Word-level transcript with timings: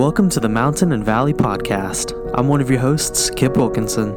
Welcome 0.00 0.30
to 0.30 0.40
the 0.40 0.48
Mountain 0.48 0.92
and 0.92 1.04
Valley 1.04 1.34
Podcast. 1.34 2.18
I'm 2.32 2.48
one 2.48 2.62
of 2.62 2.70
your 2.70 2.80
hosts, 2.80 3.28
Kip 3.28 3.58
Wilkinson. 3.58 4.16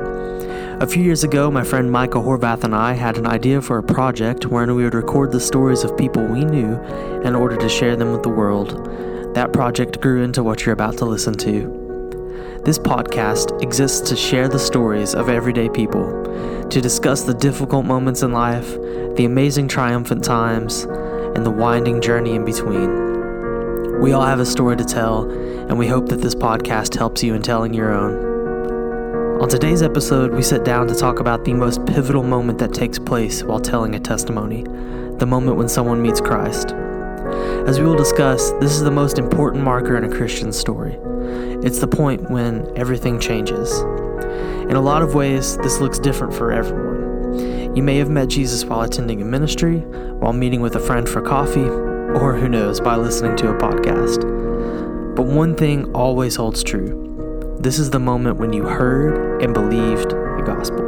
A 0.81 0.87
few 0.87 1.03
years 1.03 1.25
ago, 1.25 1.51
my 1.51 1.65
friend 1.65 1.91
Michael 1.91 2.23
Horvath 2.23 2.63
and 2.63 2.73
I 2.73 2.93
had 2.93 3.17
an 3.17 3.27
idea 3.27 3.61
for 3.61 3.79
a 3.79 3.83
project 3.83 4.45
wherein 4.45 4.73
we 4.75 4.85
would 4.85 4.93
record 4.93 5.33
the 5.33 5.41
stories 5.41 5.83
of 5.83 5.97
people 5.97 6.25
we 6.25 6.45
knew 6.45 6.81
in 7.25 7.35
order 7.35 7.57
to 7.57 7.67
share 7.67 7.97
them 7.97 8.13
with 8.13 8.23
the 8.23 8.29
world. 8.29 9.35
That 9.35 9.51
project 9.51 9.99
grew 9.99 10.23
into 10.23 10.41
what 10.41 10.65
you're 10.65 10.71
about 10.71 10.97
to 10.99 11.05
listen 11.05 11.33
to. 11.39 12.61
This 12.63 12.79
podcast 12.79 13.61
exists 13.61 14.09
to 14.09 14.15
share 14.15 14.47
the 14.47 14.59
stories 14.59 15.13
of 15.13 15.27
everyday 15.27 15.67
people, 15.67 16.05
to 16.69 16.79
discuss 16.79 17.23
the 17.23 17.33
difficult 17.33 17.85
moments 17.85 18.21
in 18.21 18.31
life, 18.31 18.71
the 19.17 19.25
amazing 19.25 19.67
triumphant 19.67 20.23
times, 20.23 20.83
and 21.35 21.45
the 21.45 21.51
winding 21.51 21.99
journey 21.99 22.35
in 22.35 22.45
between. 22.45 23.02
We 24.03 24.11
all 24.11 24.25
have 24.25 24.41
a 24.41 24.45
story 24.45 24.75
to 24.75 24.83
tell, 24.83 25.31
and 25.31 25.79
we 25.79 25.87
hope 25.87 26.09
that 26.09 26.19
this 26.19 26.35
podcast 26.35 26.93
helps 26.93 27.23
you 27.23 27.35
in 27.35 27.41
telling 27.41 27.73
your 27.73 27.93
own. 27.93 29.41
On 29.41 29.47
today's 29.47 29.81
episode, 29.81 30.33
we 30.33 30.41
sit 30.41 30.65
down 30.65 30.87
to 30.89 30.93
talk 30.93 31.21
about 31.21 31.45
the 31.45 31.53
most 31.53 31.85
pivotal 31.85 32.21
moment 32.21 32.59
that 32.59 32.73
takes 32.73 32.99
place 32.99 33.43
while 33.43 33.61
telling 33.61 33.95
a 33.95 34.01
testimony 34.01 34.63
the 35.19 35.25
moment 35.25 35.55
when 35.55 35.69
someone 35.69 36.01
meets 36.01 36.19
Christ. 36.19 36.73
As 37.65 37.79
we 37.79 37.85
will 37.85 37.95
discuss, 37.95 38.51
this 38.59 38.73
is 38.73 38.81
the 38.81 38.91
most 38.91 39.17
important 39.17 39.63
marker 39.63 39.95
in 39.95 40.03
a 40.03 40.13
Christian 40.13 40.51
story. 40.51 40.97
It's 41.65 41.79
the 41.79 41.87
point 41.87 42.29
when 42.29 42.69
everything 42.77 43.21
changes. 43.21 43.79
In 44.63 44.75
a 44.75 44.81
lot 44.81 45.01
of 45.01 45.15
ways, 45.15 45.55
this 45.59 45.79
looks 45.79 45.97
different 45.97 46.33
for 46.33 46.51
everyone. 46.51 47.73
You 47.73 47.81
may 47.81 47.95
have 47.99 48.09
met 48.09 48.27
Jesus 48.27 48.65
while 48.65 48.81
attending 48.81 49.21
a 49.21 49.25
ministry, 49.25 49.77
while 50.19 50.33
meeting 50.33 50.59
with 50.59 50.75
a 50.75 50.81
friend 50.81 51.07
for 51.07 51.21
coffee, 51.21 51.92
or 52.15 52.35
who 52.35 52.49
knows, 52.49 52.79
by 52.79 52.95
listening 52.95 53.35
to 53.37 53.49
a 53.49 53.57
podcast. 53.57 55.15
But 55.15 55.25
one 55.25 55.55
thing 55.55 55.93
always 55.93 56.35
holds 56.35 56.63
true 56.63 57.03
this 57.59 57.79
is 57.79 57.91
the 57.91 57.99
moment 57.99 58.37
when 58.37 58.51
you 58.51 58.63
heard 58.63 59.41
and 59.41 59.53
believed 59.53 60.09
the 60.09 60.43
gospel. 60.45 60.83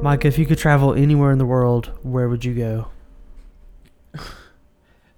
Mike, 0.00 0.24
if 0.24 0.38
you 0.38 0.46
could 0.46 0.58
travel 0.58 0.94
anywhere 0.94 1.32
in 1.32 1.38
the 1.38 1.44
world, 1.44 1.90
where 2.02 2.28
would 2.28 2.44
you 2.44 2.54
go? 2.54 2.88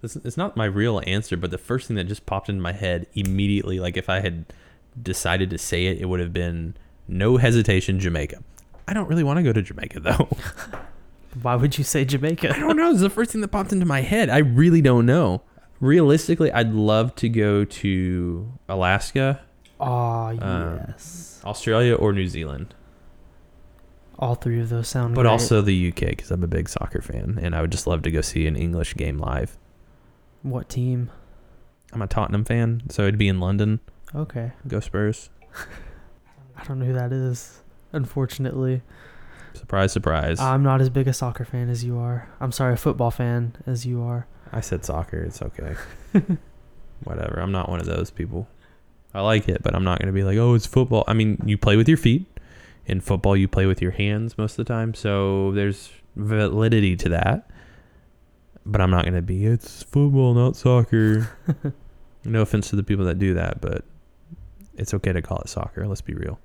It's, 0.03 0.17
it's 0.17 0.36
not 0.36 0.57
my 0.57 0.64
real 0.64 1.01
answer, 1.07 1.36
but 1.36 1.53
the 1.53 1.59
first 1.59 1.86
thing 1.86 1.95
that 1.95 2.09
just 2.09 2.27
popped 2.27 2.48
into 2.48 2.61
my 2.61 2.73
head 2.73 3.07
immediately, 3.14 3.79
like 3.79 3.97
if 3.97 4.09
I 4.09 4.19
had 4.19 4.47
decided 5.01 5.48
to 5.51 5.59
say 5.59 5.86
it, 5.86 6.01
it 6.01 6.07
would 6.07 6.19
have 6.19 6.33
been 6.33 6.75
no 7.07 7.36
hesitation, 7.36 8.01
Jamaica. 8.01 8.42
I 8.93 8.95
don't 8.95 9.09
really 9.09 9.23
want 9.25 9.39
to 9.39 9.43
go 9.43 9.55
to 9.55 9.62
Jamaica 9.62 10.01
though. 10.01 10.29
Why 11.41 11.57
would 11.57 11.79
you 11.79 11.83
say 11.85 12.05
Jamaica? 12.05 12.55
I 12.55 12.59
don't 12.59 12.77
know. 12.77 12.91
It's 12.91 13.01
the 13.01 13.09
first 13.09 13.31
thing 13.33 13.41
that 13.41 13.48
popped 13.48 13.73
into 13.73 13.87
my 13.87 14.03
head. 14.03 14.29
I 14.29 14.37
really 14.39 14.83
don't 14.83 15.07
know. 15.07 15.41
Realistically, 15.81 16.53
I'd 16.53 16.73
love 16.75 17.15
to 17.17 17.31
go 17.31 17.65
to 17.65 18.53
Alaska, 18.69 19.41
Oh, 19.81 20.37
Um, 20.43 20.81
yes. 20.89 21.41
Australia, 21.43 21.95
or 21.95 22.13
New 22.13 22.29
Zealand, 22.29 22.75
All 24.19 24.35
three 24.35 24.61
of 24.61 24.69
those 24.69 24.89
sound 24.89 25.15
but 25.15 25.23
great. 25.23 25.31
also 25.31 25.63
the 25.63 25.89
UK 25.89 26.11
because 26.11 26.31
I'm 26.31 26.45
a 26.45 26.47
big 26.47 26.69
soccer 26.69 27.01
fan 27.01 27.39
and 27.43 27.57
I 27.57 27.63
would 27.63 27.73
just 27.73 27.87
love 27.87 28.03
to 28.03 28.11
go 28.11 28.20
see 28.20 28.47
an 28.47 28.57
English 28.57 28.95
game 28.97 29.17
live. 29.19 29.57
What 30.43 30.69
team? 30.69 31.11
I'm 31.95 32.03
a 32.03 32.07
Tottenham 32.07 32.45
fan, 32.45 32.83
so 32.91 33.03
it'd 33.05 33.17
be 33.17 33.29
in 33.29 33.41
London. 33.41 33.81
Okay. 34.15 34.53
Go 34.69 34.81
Spurs! 34.81 35.31
I 36.59 36.65
don't 36.65 36.79
know 36.79 36.85
who 36.85 36.93
that 36.93 37.11
is, 37.11 37.62
unfortunately. 37.93 38.83
Surprise, 39.55 39.93
surprise! 39.93 40.41
I'm 40.41 40.62
not 40.62 40.81
as 40.81 40.89
big 40.89 41.09
a 41.09 41.12
soccer 41.12 41.45
fan 41.45 41.69
as 41.69 41.85
you 41.85 41.98
are. 41.98 42.29
I'm 42.41 42.53
sorry, 42.53 42.75
a 42.75 42.77
football 42.77 43.11
fan 43.11 43.57
as 43.67 43.85
you 43.85 44.03
are. 44.03 44.27
I 44.53 44.61
said 44.61 44.85
soccer. 44.85 45.23
It's 45.23 45.42
okay. 45.42 45.75
Whatever. 47.05 47.41
I'm 47.41 47.53
not 47.53 47.69
one 47.69 47.80
of 47.80 47.86
those 47.86 48.11
people. 48.11 48.48
I 49.14 49.20
like 49.20 49.48
it, 49.48 49.63
but 49.63 49.75
I'm 49.75 49.85
not 49.85 49.98
going 49.98 50.07
to 50.07 50.13
be 50.13 50.25
like, 50.25 50.39
oh, 50.39 50.55
it's 50.55 50.67
football. 50.67 51.05
I 51.07 51.14
mean, 51.14 51.42
you 51.45 51.58
play 51.58 51.77
with 51.77 51.89
your 51.89 51.97
feet. 51.97 52.27
In 52.86 53.01
football, 53.01 53.36
you 53.36 53.47
play 53.47 53.67
with 53.67 53.80
your 53.80 53.92
hands 53.92 54.36
most 54.36 54.59
of 54.59 54.67
the 54.67 54.73
time. 54.73 54.95
So 54.95 55.53
there's 55.53 55.91
validity 56.17 56.97
to 56.97 57.09
that. 57.11 57.51
But 58.64 58.80
I'm 58.80 58.91
not 58.91 59.05
going 59.05 59.14
to 59.14 59.23
be, 59.23 59.45
it's 59.45 59.83
football, 59.83 60.35
not 60.35 60.57
soccer. 60.57 61.29
no 62.24 62.42
offense 62.42 62.70
to 62.70 62.77
the 62.77 62.83
people 62.83 63.05
that 63.07 63.19
do 63.19 63.35
that, 63.35 63.61
but 63.61 63.85
it's 64.77 64.95
okay 64.95 65.13
to 65.13 65.23
call 65.23 65.39
it 65.39 65.48
soccer. 65.48 65.86
Let's 65.86 66.01
be 66.01 66.14
real. 66.14 66.39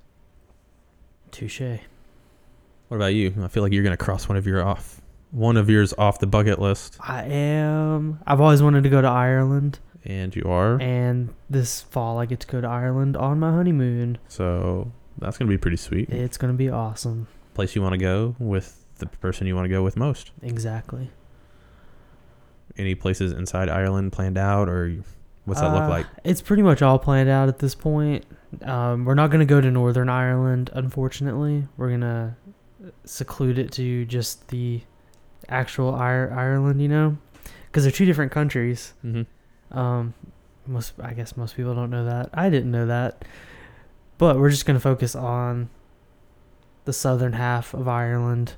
Touche. 1.32 1.80
What 2.88 2.96
about 2.96 3.14
you? 3.14 3.34
I 3.42 3.48
feel 3.48 3.62
like 3.62 3.72
you're 3.72 3.82
going 3.82 3.96
to 3.96 4.02
cross 4.02 4.28
one 4.28 4.36
of 4.38 4.46
your 4.46 4.62
off. 4.64 5.00
One 5.30 5.56
of 5.58 5.68
yours 5.68 5.92
off 5.98 6.18
the 6.20 6.26
bucket 6.26 6.58
list, 6.58 6.96
I 7.00 7.24
am. 7.24 8.18
I've 8.26 8.40
always 8.40 8.62
wanted 8.62 8.82
to 8.84 8.88
go 8.88 9.02
to 9.02 9.08
Ireland, 9.08 9.78
and 10.06 10.34
you 10.34 10.44
are. 10.46 10.80
and 10.80 11.34
this 11.50 11.82
fall 11.82 12.18
I 12.18 12.24
get 12.24 12.40
to 12.40 12.46
go 12.46 12.62
to 12.62 12.66
Ireland 12.66 13.14
on 13.14 13.38
my 13.38 13.50
honeymoon. 13.50 14.16
So 14.28 14.90
that's 15.18 15.36
gonna 15.36 15.50
be 15.50 15.58
pretty 15.58 15.76
sweet. 15.76 16.08
It's 16.08 16.38
gonna 16.38 16.54
be 16.54 16.70
awesome. 16.70 17.26
Place 17.52 17.76
you 17.76 17.82
want 17.82 17.92
to 17.92 17.98
go 17.98 18.36
with 18.38 18.86
the 19.00 19.06
person 19.06 19.46
you 19.46 19.54
want 19.54 19.66
to 19.66 19.68
go 19.68 19.82
with 19.82 19.98
most. 19.98 20.30
Exactly. 20.42 21.10
Any 22.78 22.94
places 22.94 23.32
inside 23.32 23.68
Ireland 23.68 24.12
planned 24.12 24.38
out, 24.38 24.70
or 24.70 24.96
what's 25.44 25.60
that 25.60 25.74
look 25.74 25.82
Uh, 25.82 25.88
like? 25.90 26.06
It's 26.24 26.40
pretty 26.40 26.62
much 26.62 26.80
all 26.80 26.98
planned 26.98 27.28
out 27.28 27.48
at 27.48 27.58
this 27.58 27.74
point. 27.74 28.24
Um, 28.62 29.04
we're 29.04 29.14
not 29.14 29.30
going 29.30 29.40
to 29.40 29.46
go 29.46 29.60
to 29.60 29.70
Northern 29.70 30.08
Ireland, 30.08 30.70
unfortunately. 30.72 31.66
We're 31.76 31.88
going 31.88 32.00
to 32.00 32.34
seclude 33.04 33.58
it 33.58 33.72
to 33.72 34.04
just 34.04 34.48
the 34.48 34.80
actual 35.48 35.94
Ir- 35.94 36.32
Ireland, 36.32 36.80
you 36.80 36.88
know? 36.88 37.18
Because 37.66 37.82
they're 37.84 37.92
two 37.92 38.06
different 38.06 38.32
countries. 38.32 38.94
Mm-hmm. 39.04 39.78
Um, 39.78 40.14
most, 40.66 40.94
I 41.00 41.12
guess 41.12 41.36
most 41.36 41.56
people 41.56 41.74
don't 41.74 41.90
know 41.90 42.04
that. 42.06 42.30
I 42.32 42.48
didn't 42.48 42.70
know 42.70 42.86
that. 42.86 43.24
But 44.16 44.38
we're 44.38 44.50
just 44.50 44.66
going 44.66 44.76
to 44.76 44.80
focus 44.80 45.14
on 45.14 45.70
the 46.84 46.92
southern 46.92 47.34
half 47.34 47.74
of 47.74 47.86
Ireland 47.86 48.54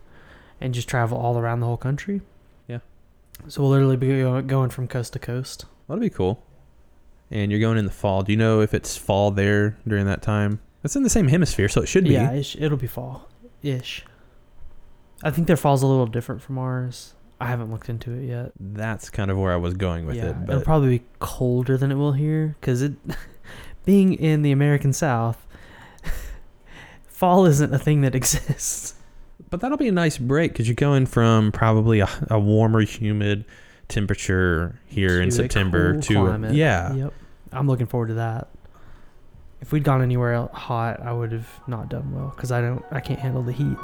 and 0.60 0.72
just 0.72 0.88
travel 0.88 1.18
all 1.18 1.36
around 1.36 1.60
the 1.60 1.66
whole 1.66 1.76
country. 1.76 2.20
Yeah. 2.68 2.78
So 3.48 3.62
we'll 3.62 3.70
literally 3.70 3.96
be 3.96 4.22
going 4.42 4.70
from 4.70 4.86
coast 4.86 5.12
to 5.14 5.18
coast. 5.18 5.64
That'll 5.88 6.00
be 6.00 6.10
cool. 6.10 6.44
And 7.30 7.50
you're 7.50 7.60
going 7.60 7.78
in 7.78 7.84
the 7.84 7.90
fall. 7.92 8.22
Do 8.22 8.32
you 8.32 8.38
know 8.38 8.60
if 8.60 8.74
it's 8.74 8.96
fall 8.96 9.30
there 9.30 9.78
during 9.86 10.06
that 10.06 10.20
time? 10.22 10.60
It's 10.82 10.96
in 10.96 11.02
the 11.02 11.10
same 11.10 11.28
hemisphere, 11.28 11.68
so 11.68 11.80
it 11.82 11.86
should 11.86 12.04
be. 12.04 12.10
Yeah, 12.14 12.32
ish, 12.32 12.56
it'll 12.56 12.78
be 12.78 12.86
fall 12.86 13.28
ish. 13.62 14.04
I 15.22 15.30
think 15.30 15.46
their 15.46 15.56
fall's 15.56 15.82
a 15.82 15.86
little 15.86 16.06
different 16.06 16.40
from 16.42 16.58
ours. 16.58 17.14
I 17.40 17.46
haven't 17.46 17.70
looked 17.70 17.88
into 17.88 18.12
it 18.12 18.26
yet. 18.26 18.52
That's 18.58 19.10
kind 19.10 19.30
of 19.30 19.38
where 19.38 19.52
I 19.52 19.56
was 19.56 19.74
going 19.74 20.06
with 20.06 20.16
yeah, 20.16 20.30
it. 20.30 20.50
it'll 20.50 20.62
probably 20.62 20.98
be 20.98 21.04
colder 21.20 21.76
than 21.76 21.90
it 21.92 21.94
will 21.94 22.12
here 22.12 22.56
because 22.60 22.82
it, 22.82 22.92
being 23.84 24.14
in 24.14 24.42
the 24.42 24.50
American 24.52 24.92
South, 24.92 25.46
fall 27.06 27.46
isn't 27.46 27.72
a 27.72 27.78
thing 27.78 28.00
that 28.02 28.14
exists. 28.16 28.94
but 29.50 29.60
that'll 29.60 29.78
be 29.78 29.88
a 29.88 29.92
nice 29.92 30.18
break 30.18 30.52
because 30.52 30.68
you're 30.68 30.74
going 30.74 31.06
from 31.06 31.52
probably 31.52 32.00
a, 32.00 32.08
a 32.28 32.38
warmer, 32.38 32.80
humid 32.82 33.44
temperature 33.88 34.78
here 34.86 35.20
in 35.20 35.28
To 35.30 35.34
a 35.34 35.36
September 35.36 36.00
to 36.00 36.14
climate. 36.14 36.54
yeah. 36.54 36.92
Yep. 36.94 37.14
I'm 37.52 37.66
looking 37.66 37.86
forward 37.86 38.08
to 38.08 38.14
that. 38.14 38.48
If 39.60 39.72
we'd 39.72 39.84
gone 39.84 40.02
anywhere 40.02 40.48
hot, 40.52 41.00
I 41.02 41.12
would 41.12 41.32
have 41.32 41.48
not 41.66 41.88
done 41.88 42.12
well 42.14 42.32
because 42.34 42.50
I 42.50 42.60
don't. 42.60 42.84
I 42.90 43.00
can't 43.00 43.18
handle 43.20 43.42
the 43.42 43.52
heat. 43.52 43.78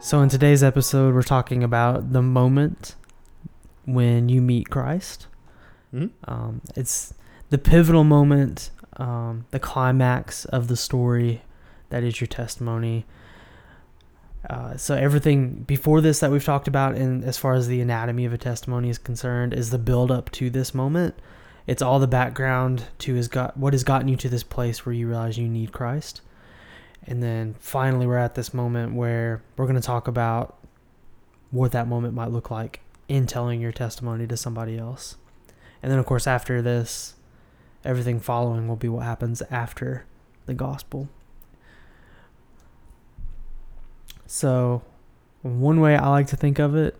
So, 0.00 0.20
in 0.20 0.28
today's 0.28 0.62
episode, 0.62 1.14
we're 1.14 1.22
talking 1.22 1.64
about 1.64 2.12
the 2.12 2.20
moment 2.20 2.94
when 3.86 4.28
you 4.28 4.42
meet 4.42 4.68
Christ. 4.68 5.26
Mhm. 5.94 6.10
Um, 6.28 6.60
it's 6.76 7.14
the 7.48 7.56
pivotal 7.56 8.04
moment, 8.04 8.70
um, 8.96 9.46
the 9.50 9.58
climax 9.58 10.44
of 10.46 10.68
the 10.68 10.76
story 10.76 11.42
that 11.90 12.02
is 12.02 12.20
your 12.20 12.28
testimony. 12.28 13.06
Uh, 14.48 14.76
so 14.76 14.94
everything 14.94 15.62
before 15.62 16.00
this 16.00 16.20
that 16.20 16.30
we've 16.30 16.44
talked 16.44 16.68
about, 16.68 16.94
and 16.94 17.24
as 17.24 17.38
far 17.38 17.54
as 17.54 17.68
the 17.68 17.80
anatomy 17.80 18.24
of 18.24 18.32
a 18.32 18.38
testimony 18.38 18.90
is 18.90 18.98
concerned, 18.98 19.54
is 19.54 19.70
the 19.70 19.78
build 19.78 20.10
up 20.10 20.30
to 20.32 20.50
this 20.50 20.74
moment. 20.74 21.14
It's 21.66 21.80
all 21.80 21.98
the 21.98 22.06
background 22.06 22.84
to 22.98 23.14
has 23.14 23.28
got 23.28 23.56
what 23.56 23.72
has 23.72 23.84
gotten 23.84 24.08
you 24.08 24.16
to 24.16 24.28
this 24.28 24.42
place 24.42 24.84
where 24.84 24.92
you 24.92 25.08
realize 25.08 25.38
you 25.38 25.48
need 25.48 25.72
Christ, 25.72 26.20
and 27.06 27.22
then 27.22 27.54
finally 27.58 28.06
we're 28.06 28.18
at 28.18 28.34
this 28.34 28.52
moment 28.52 28.94
where 28.94 29.42
we're 29.56 29.66
going 29.66 29.80
to 29.80 29.86
talk 29.86 30.08
about 30.08 30.58
what 31.50 31.72
that 31.72 31.88
moment 31.88 32.12
might 32.12 32.30
look 32.30 32.50
like 32.50 32.80
in 33.08 33.26
telling 33.26 33.60
your 33.60 33.72
testimony 33.72 34.26
to 34.26 34.36
somebody 34.36 34.76
else. 34.76 35.16
And 35.82 35.90
then, 35.90 35.98
of 35.98 36.06
course, 36.06 36.26
after 36.26 36.60
this, 36.60 37.14
everything 37.84 38.20
following 38.20 38.66
will 38.68 38.76
be 38.76 38.88
what 38.88 39.04
happens 39.04 39.42
after 39.50 40.04
the 40.46 40.54
gospel. 40.54 41.08
So, 44.26 44.82
one 45.42 45.80
way 45.80 45.96
I 45.96 46.08
like 46.08 46.26
to 46.28 46.36
think 46.36 46.58
of 46.58 46.74
it 46.74 46.98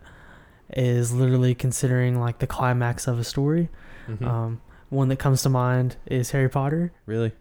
is 0.71 1.13
literally 1.13 1.55
considering 1.55 2.19
like 2.19 2.39
the 2.39 2.47
climax 2.47 3.07
of 3.07 3.19
a 3.19 3.23
story. 3.23 3.69
Mhm. 4.07 4.25
Um, 4.25 4.61
one 4.89 5.07
that 5.09 5.17
comes 5.17 5.41
to 5.43 5.49
mind 5.49 5.97
is 6.05 6.31
Harry 6.31 6.49
Potter. 6.49 6.91
really? 7.05 7.31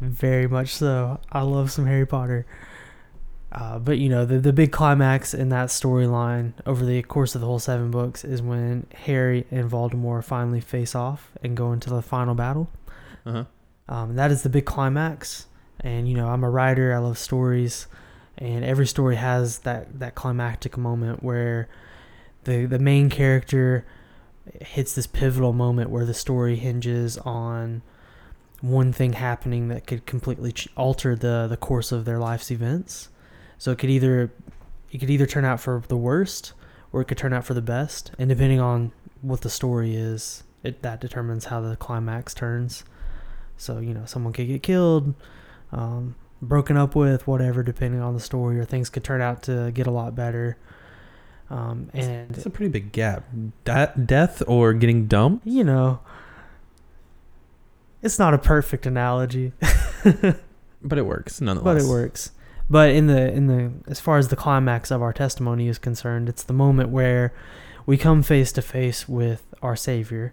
Very 0.00 0.48
much 0.48 0.74
so. 0.74 1.20
I 1.30 1.42
love 1.42 1.70
some 1.70 1.86
Harry 1.86 2.06
Potter. 2.06 2.46
Uh, 3.52 3.78
but 3.78 3.98
you 3.98 4.08
know 4.08 4.24
the 4.24 4.40
the 4.40 4.52
big 4.52 4.72
climax 4.72 5.32
in 5.32 5.48
that 5.50 5.68
storyline 5.68 6.52
over 6.66 6.84
the 6.84 7.00
course 7.02 7.36
of 7.36 7.40
the 7.40 7.46
whole 7.46 7.60
seven 7.60 7.92
books 7.92 8.24
is 8.24 8.42
when 8.42 8.84
Harry 9.04 9.46
and 9.52 9.70
Voldemort 9.70 10.24
finally 10.24 10.60
face 10.60 10.96
off 10.96 11.30
and 11.44 11.56
go 11.56 11.72
into 11.72 11.88
the 11.88 12.02
final 12.02 12.34
battle. 12.34 12.68
Uh 13.26 13.32
huh. 13.32 13.44
Um, 13.86 14.16
that 14.16 14.30
is 14.30 14.42
the 14.42 14.48
big 14.48 14.64
climax. 14.64 15.46
And 15.80 16.08
you 16.08 16.14
know 16.14 16.28
I'm 16.28 16.44
a 16.44 16.50
writer. 16.50 16.94
I 16.94 16.98
love 16.98 17.18
stories, 17.18 17.86
and 18.38 18.64
every 18.64 18.86
story 18.86 19.16
has 19.16 19.58
that 19.60 19.98
that 19.98 20.14
climactic 20.14 20.76
moment 20.78 21.22
where 21.22 21.68
the 22.44 22.64
the 22.66 22.78
main 22.78 23.10
character 23.10 23.84
hits 24.60 24.94
this 24.94 25.06
pivotal 25.06 25.52
moment 25.52 25.90
where 25.90 26.04
the 26.04 26.14
story 26.14 26.56
hinges 26.56 27.18
on 27.18 27.82
one 28.60 28.92
thing 28.92 29.14
happening 29.14 29.68
that 29.68 29.86
could 29.86 30.06
completely 30.06 30.52
ch- 30.52 30.68
alter 30.76 31.14
the 31.16 31.46
the 31.48 31.56
course 31.56 31.92
of 31.92 32.04
their 32.04 32.18
life's 32.18 32.50
events. 32.50 33.08
So 33.58 33.72
it 33.72 33.78
could 33.78 33.90
either 33.90 34.32
it 34.90 34.98
could 34.98 35.10
either 35.10 35.26
turn 35.26 35.44
out 35.44 35.60
for 35.60 35.82
the 35.88 35.96
worst 35.96 36.52
or 36.92 37.00
it 37.00 37.06
could 37.06 37.18
turn 37.18 37.32
out 37.32 37.44
for 37.44 37.54
the 37.54 37.62
best, 37.62 38.12
and 38.18 38.28
depending 38.28 38.60
on 38.60 38.92
what 39.20 39.40
the 39.40 39.50
story 39.50 39.96
is, 39.96 40.44
it 40.62 40.82
that 40.82 41.00
determines 41.00 41.46
how 41.46 41.60
the 41.60 41.76
climax 41.76 42.32
turns. 42.32 42.84
So 43.56 43.78
you 43.78 43.94
know, 43.94 44.04
someone 44.04 44.32
could 44.32 44.46
get 44.46 44.62
killed, 44.62 45.14
um, 45.72 46.14
broken 46.42 46.76
up 46.76 46.94
with, 46.94 47.26
whatever, 47.26 47.62
depending 47.62 48.00
on 48.00 48.14
the 48.14 48.20
story, 48.20 48.58
or 48.58 48.64
things 48.64 48.90
could 48.90 49.04
turn 49.04 49.20
out 49.20 49.42
to 49.44 49.70
get 49.72 49.86
a 49.86 49.90
lot 49.90 50.14
better. 50.14 50.56
Um, 51.50 51.90
and 51.92 52.30
It's 52.36 52.46
a 52.46 52.50
pretty 52.50 52.70
big 52.70 52.90
gap. 52.92 53.24
Death 53.64 54.42
or 54.46 54.72
getting 54.72 55.06
dumped? 55.06 55.46
you 55.46 55.62
know, 55.62 56.00
it's 58.02 58.18
not 58.18 58.34
a 58.34 58.38
perfect 58.38 58.86
analogy, 58.86 59.52
But 60.86 60.98
it 60.98 61.06
works 61.06 61.40
nonetheless. 61.40 61.82
but 61.82 61.86
it 61.86 61.88
works. 61.88 62.30
But 62.68 62.90
in 62.90 63.06
the 63.06 63.30
in 63.32 63.46
the 63.46 63.72
as 63.86 64.00
far 64.00 64.18
as 64.18 64.28
the 64.28 64.36
climax 64.36 64.90
of 64.90 65.00
our 65.02 65.12
testimony 65.12 65.68
is 65.68 65.78
concerned, 65.78 66.28
it's 66.28 66.42
the 66.42 66.52
moment 66.54 66.88
where 66.90 67.32
we 67.86 67.96
come 67.98 68.22
face 68.22 68.52
to 68.52 68.62
face 68.62 69.08
with 69.08 69.44
our 69.62 69.76
Savior, 69.76 70.32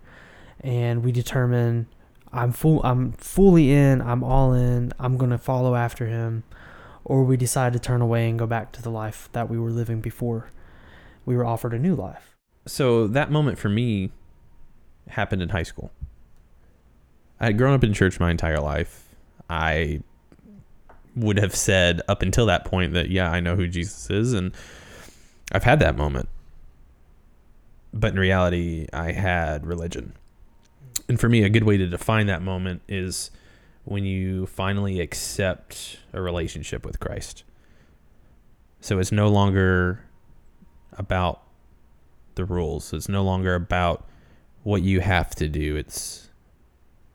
and 0.62 1.04
we 1.04 1.12
determine 1.12 1.88
I'm 2.34 2.52
full 2.52 2.82
I'm 2.84 3.12
fully 3.14 3.72
in, 3.72 4.02
I'm 4.02 4.24
all 4.24 4.54
in, 4.54 4.94
I'm 5.00 5.18
gonna 5.18 5.38
follow 5.38 5.76
after 5.76 6.08
Him, 6.08 6.44
or 7.04 7.24
we 7.24 7.38
decide 7.38 7.74
to 7.74 7.80
turn 7.80 8.02
away 8.02 8.30
and 8.30 8.40
go 8.40 8.48
back 8.48 8.72
to 8.74 8.82
the 8.82 8.90
life 8.90 9.30
that 9.34 9.50
we 9.50 9.60
were 9.60 9.72
living 9.72 10.02
before 10.02 10.50
we 11.26 11.36
were 11.36 11.46
offered 11.46 11.74
a 11.74 11.80
new 11.80 11.96
life. 11.96 12.36
So 12.66 13.08
that 13.08 13.32
moment 13.32 13.58
for 13.58 13.70
me 13.70 14.12
happened 15.08 15.42
in 15.42 15.50
high 15.50 15.64
school. 15.64 15.92
I 17.40 17.46
had 17.46 17.58
grown 17.58 17.74
up 17.74 17.84
in 17.84 17.94
church 17.94 18.20
my 18.20 18.32
entire 18.32 18.60
life. 18.60 19.16
I 19.50 20.02
would 21.16 21.38
have 21.38 21.56
said 21.56 22.02
up 22.08 22.22
until 22.22 22.46
that 22.46 22.66
point 22.66 22.94
that 22.94 23.10
yeah, 23.10 23.30
I 23.30 23.40
know 23.40 23.56
who 23.56 23.68
Jesus 23.68 24.10
is 24.10 24.34
and 24.34 24.54
I've 25.52 25.64
had 25.64 25.80
that 25.80 25.98
moment. 25.98 26.30
But 27.94 28.14
in 28.14 28.20
reality, 28.20 28.88
I 28.94 29.12
had 29.12 29.66
religion. 29.66 30.14
And 31.12 31.20
for 31.20 31.28
me, 31.28 31.44
a 31.44 31.50
good 31.50 31.66
way 31.66 31.76
to 31.76 31.88
define 31.88 32.28
that 32.28 32.42
moment 32.42 32.84
is 32.88 33.32
when 33.84 34.06
you 34.06 34.46
finally 34.46 35.02
accept 35.02 36.00
a 36.14 36.22
relationship 36.22 36.86
with 36.86 37.02
Christ. 37.02 37.44
So 38.80 38.98
it's 38.98 39.12
no 39.12 39.28
longer 39.28 40.06
about 40.94 41.42
the 42.36 42.46
rules. 42.46 42.94
It's 42.94 43.10
no 43.10 43.26
longer 43.26 43.56
about 43.56 44.08
what 44.64 44.84
you 44.84 45.02
have 45.02 45.36
to 45.36 45.50
do. 45.50 45.76
It's 45.76 46.30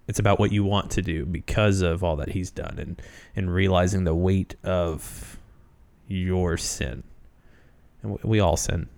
it's 0.07 0.19
about 0.19 0.39
what 0.39 0.53
you 0.53 0.63
want 0.63 0.91
to 0.91 1.01
do 1.01 1.25
because 1.25 1.81
of 1.81 2.05
all 2.05 2.17
that 2.17 2.29
he's 2.29 2.51
done 2.51 2.79
and 2.79 3.01
and 3.35 3.51
realizing 3.51 4.05
the 4.05 4.15
weight 4.15 4.57
of 4.63 5.39
your 6.07 6.59
sin. 6.59 7.03
And 8.03 8.19
we, 8.23 8.41
all 8.41 8.59
sin. 8.59 8.91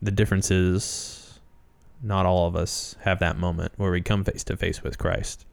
The 0.00 0.10
difference 0.10 0.50
is 0.50 1.19
not 2.02 2.26
all 2.26 2.46
of 2.46 2.56
us 2.56 2.96
have 3.00 3.18
that 3.20 3.36
moment 3.36 3.72
where 3.76 3.90
we 3.90 4.00
come 4.00 4.24
face 4.24 4.44
to 4.44 4.56
face 4.56 4.82
with 4.82 4.98
Christ. 4.98 5.44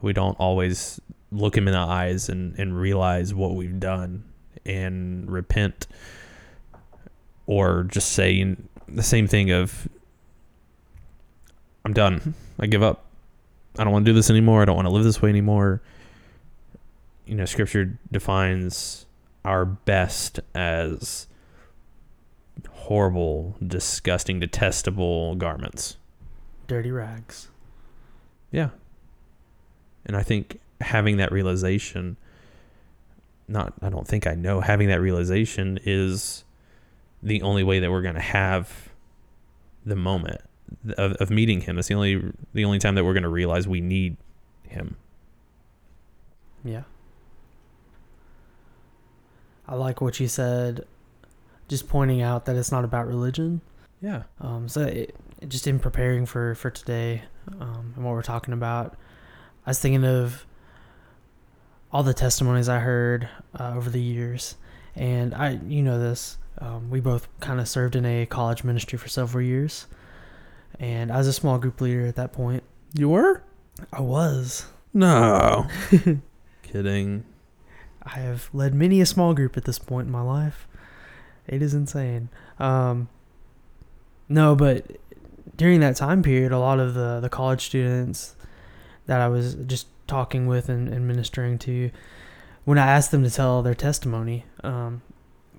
We 0.00 0.12
don't 0.12 0.38
always 0.38 1.00
look 1.32 1.56
him 1.56 1.66
in 1.66 1.72
the 1.74 1.80
eyes 1.80 2.28
and, 2.28 2.58
and 2.58 2.78
realize 2.78 3.34
what 3.34 3.54
we've 3.54 3.80
done 3.80 4.24
and 4.64 5.30
repent 5.30 5.86
or 7.46 7.84
just 7.84 8.12
say 8.12 8.56
the 8.88 9.02
same 9.02 9.26
thing 9.26 9.50
of 9.50 9.88
I'm 11.84 11.92
done. 11.92 12.34
I 12.58 12.66
give 12.66 12.82
up. 12.82 13.04
I 13.78 13.84
don't 13.84 13.92
want 13.92 14.06
to 14.06 14.10
do 14.10 14.14
this 14.14 14.30
anymore. 14.30 14.62
I 14.62 14.64
don't 14.64 14.76
want 14.76 14.86
to 14.86 14.92
live 14.92 15.04
this 15.04 15.20
way 15.20 15.28
anymore. 15.28 15.82
You 17.26 17.34
know, 17.34 17.44
scripture 17.44 17.98
defines 18.10 19.06
our 19.44 19.64
best 19.64 20.40
as 20.54 21.26
horrible, 22.70 23.56
disgusting, 23.66 24.40
detestable 24.40 25.34
garments. 25.34 25.96
Dirty 26.66 26.90
rags. 26.90 27.48
Yeah. 28.50 28.70
And 30.06 30.16
I 30.16 30.22
think 30.22 30.60
having 30.80 31.16
that 31.16 31.32
realization 31.32 32.16
not 33.48 33.74
I 33.82 33.90
don't 33.90 34.06
think 34.06 34.26
I 34.26 34.34
know 34.34 34.60
having 34.60 34.88
that 34.88 35.00
realization 35.00 35.78
is 35.84 36.44
the 37.22 37.42
only 37.42 37.62
way 37.62 37.80
that 37.80 37.90
we're 37.90 38.02
going 38.02 38.14
to 38.14 38.20
have 38.20 38.90
the 39.84 39.96
moment 39.96 40.40
of, 40.96 41.12
of 41.14 41.30
meeting 41.30 41.60
him. 41.60 41.78
It's 41.78 41.88
the 41.88 41.94
only 41.94 42.32
the 42.52 42.64
only 42.64 42.78
time 42.78 42.94
that 42.94 43.04
we're 43.04 43.12
going 43.12 43.24
to 43.24 43.28
realize 43.28 43.68
we 43.68 43.80
need 43.80 44.16
him. 44.62 44.96
Yeah. 46.64 46.82
I 49.66 49.74
like 49.76 50.00
what 50.00 50.20
you 50.20 50.28
said, 50.28 50.86
just 51.68 51.88
pointing 51.88 52.22
out 52.22 52.44
that 52.46 52.56
it's 52.56 52.72
not 52.72 52.84
about 52.84 53.06
religion. 53.06 53.60
Yeah. 54.00 54.24
Um, 54.40 54.68
so 54.68 54.82
it, 54.82 55.16
just 55.48 55.66
in 55.66 55.78
preparing 55.78 56.26
for 56.26 56.54
for 56.54 56.70
today 56.70 57.22
um, 57.60 57.92
and 57.96 58.04
what 58.04 58.12
we're 58.12 58.22
talking 58.22 58.54
about, 58.54 58.96
I 59.66 59.70
was 59.70 59.80
thinking 59.80 60.04
of 60.04 60.46
all 61.92 62.02
the 62.02 62.14
testimonies 62.14 62.68
I 62.68 62.80
heard 62.80 63.28
uh, 63.58 63.74
over 63.76 63.88
the 63.88 64.00
years, 64.00 64.56
and 64.94 65.34
I, 65.34 65.60
you 65.66 65.82
know, 65.82 65.98
this. 65.98 66.38
Um, 66.58 66.88
we 66.88 67.00
both 67.00 67.28
kind 67.40 67.58
of 67.58 67.68
served 67.68 67.96
in 67.96 68.06
a 68.06 68.26
college 68.26 68.62
ministry 68.62 68.96
for 68.96 69.08
several 69.08 69.42
years, 69.42 69.86
and 70.78 71.10
I 71.10 71.18
was 71.18 71.26
a 71.26 71.32
small 71.32 71.58
group 71.58 71.80
leader 71.80 72.06
at 72.06 72.16
that 72.16 72.32
point. 72.32 72.62
You 72.92 73.08
were? 73.08 73.42
I 73.92 74.00
was. 74.00 74.66
No. 74.92 75.66
Kidding. 76.62 77.24
I 78.02 78.18
have 78.20 78.50
led 78.52 78.74
many 78.74 79.00
a 79.00 79.06
small 79.06 79.34
group 79.34 79.56
at 79.56 79.64
this 79.64 79.78
point 79.78 80.06
in 80.06 80.12
my 80.12 80.20
life. 80.20 80.68
It 81.46 81.62
is 81.62 81.74
insane. 81.74 82.28
Um, 82.58 83.08
no, 84.28 84.54
but 84.54 84.86
during 85.56 85.80
that 85.80 85.96
time 85.96 86.22
period, 86.22 86.52
a 86.52 86.58
lot 86.58 86.80
of 86.80 86.94
the, 86.94 87.20
the 87.20 87.28
college 87.28 87.66
students 87.66 88.34
that 89.06 89.20
I 89.20 89.28
was 89.28 89.54
just 89.54 89.86
talking 90.06 90.46
with 90.46 90.68
and, 90.68 90.88
and 90.88 91.06
ministering 91.06 91.58
to, 91.58 91.90
when 92.64 92.78
I 92.78 92.86
asked 92.86 93.10
them 93.10 93.22
to 93.24 93.30
tell 93.30 93.62
their 93.62 93.74
testimony, 93.74 94.46
um, 94.62 95.02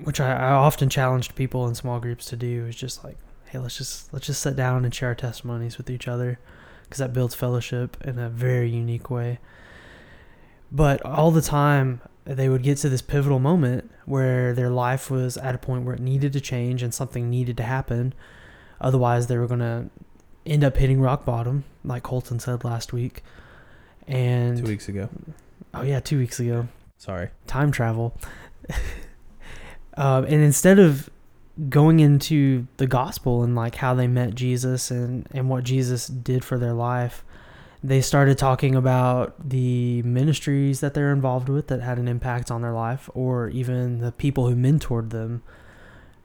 which 0.03 0.19
I, 0.19 0.33
I 0.33 0.51
often 0.51 0.89
challenged 0.89 1.35
people 1.35 1.67
in 1.67 1.75
small 1.75 1.99
groups 1.99 2.25
to 2.25 2.35
do, 2.35 2.65
is 2.65 2.75
just 2.75 3.03
like, 3.03 3.17
hey, 3.45 3.59
let's 3.59 3.77
just 3.77 4.11
let's 4.11 4.25
just 4.25 4.41
sit 4.41 4.55
down 4.55 4.83
and 4.83 4.93
share 4.93 5.09
our 5.09 5.15
testimonies 5.15 5.77
with 5.77 5.89
each 5.89 6.07
other, 6.07 6.39
because 6.83 6.97
that 6.97 7.13
builds 7.13 7.35
fellowship 7.35 7.95
in 8.03 8.17
a 8.17 8.29
very 8.29 8.69
unique 8.69 9.09
way. 9.09 9.39
But 10.71 11.01
all 11.05 11.31
the 11.31 11.41
time, 11.41 12.01
they 12.25 12.49
would 12.49 12.63
get 12.63 12.77
to 12.79 12.89
this 12.89 13.01
pivotal 13.01 13.39
moment 13.39 13.91
where 14.05 14.53
their 14.53 14.69
life 14.69 15.09
was 15.11 15.37
at 15.37 15.55
a 15.55 15.57
point 15.57 15.85
where 15.85 15.95
it 15.95 16.01
needed 16.01 16.33
to 16.33 16.41
change 16.41 16.81
and 16.83 16.93
something 16.93 17.29
needed 17.29 17.55
to 17.57 17.63
happen. 17.63 18.13
Otherwise, 18.81 19.27
they 19.27 19.37
were 19.37 19.47
going 19.47 19.59
to 19.61 19.89
end 20.45 20.63
up 20.63 20.77
hitting 20.77 20.99
rock 21.01 21.23
bottom, 21.25 21.63
like 21.83 22.03
Colton 22.03 22.39
said 22.39 22.63
last 22.63 22.93
week. 22.93 23.23
And 24.07 24.57
Two 24.57 24.65
weeks 24.65 24.87
ago. 24.89 25.09
oh 25.73 25.81
yeah, 25.81 25.99
two 25.99 26.19
weeks 26.19 26.39
ago, 26.39 26.67
Sorry. 26.97 27.29
time 27.47 27.71
travel. 27.71 28.15
um, 29.97 30.23
and 30.25 30.33
instead 30.43 30.77
of 30.77 31.09
going 31.69 31.99
into 32.01 32.67
the 32.77 32.85
gospel 32.85 33.41
and 33.43 33.55
like 33.55 33.75
how 33.75 33.95
they 33.95 34.07
met 34.07 34.35
Jesus 34.35 34.91
and 34.91 35.25
and 35.31 35.49
what 35.49 35.63
Jesus 35.63 36.05
did 36.05 36.43
for 36.45 36.59
their 36.59 36.73
life, 36.73 37.24
they 37.85 38.01
started 38.01 38.35
talking 38.35 38.73
about 38.73 39.49
the 39.49 40.01
ministries 40.01 40.79
that 40.79 40.95
they're 40.95 41.13
involved 41.13 41.49
with 41.49 41.67
that 41.67 41.81
had 41.81 41.99
an 41.99 42.07
impact 42.07 42.49
on 42.49 42.63
their 42.63 42.73
life, 42.73 43.09
or 43.13 43.47
even 43.49 43.99
the 43.99 44.11
people 44.11 44.49
who 44.49 44.55
mentored 44.55 45.11
them, 45.11 45.43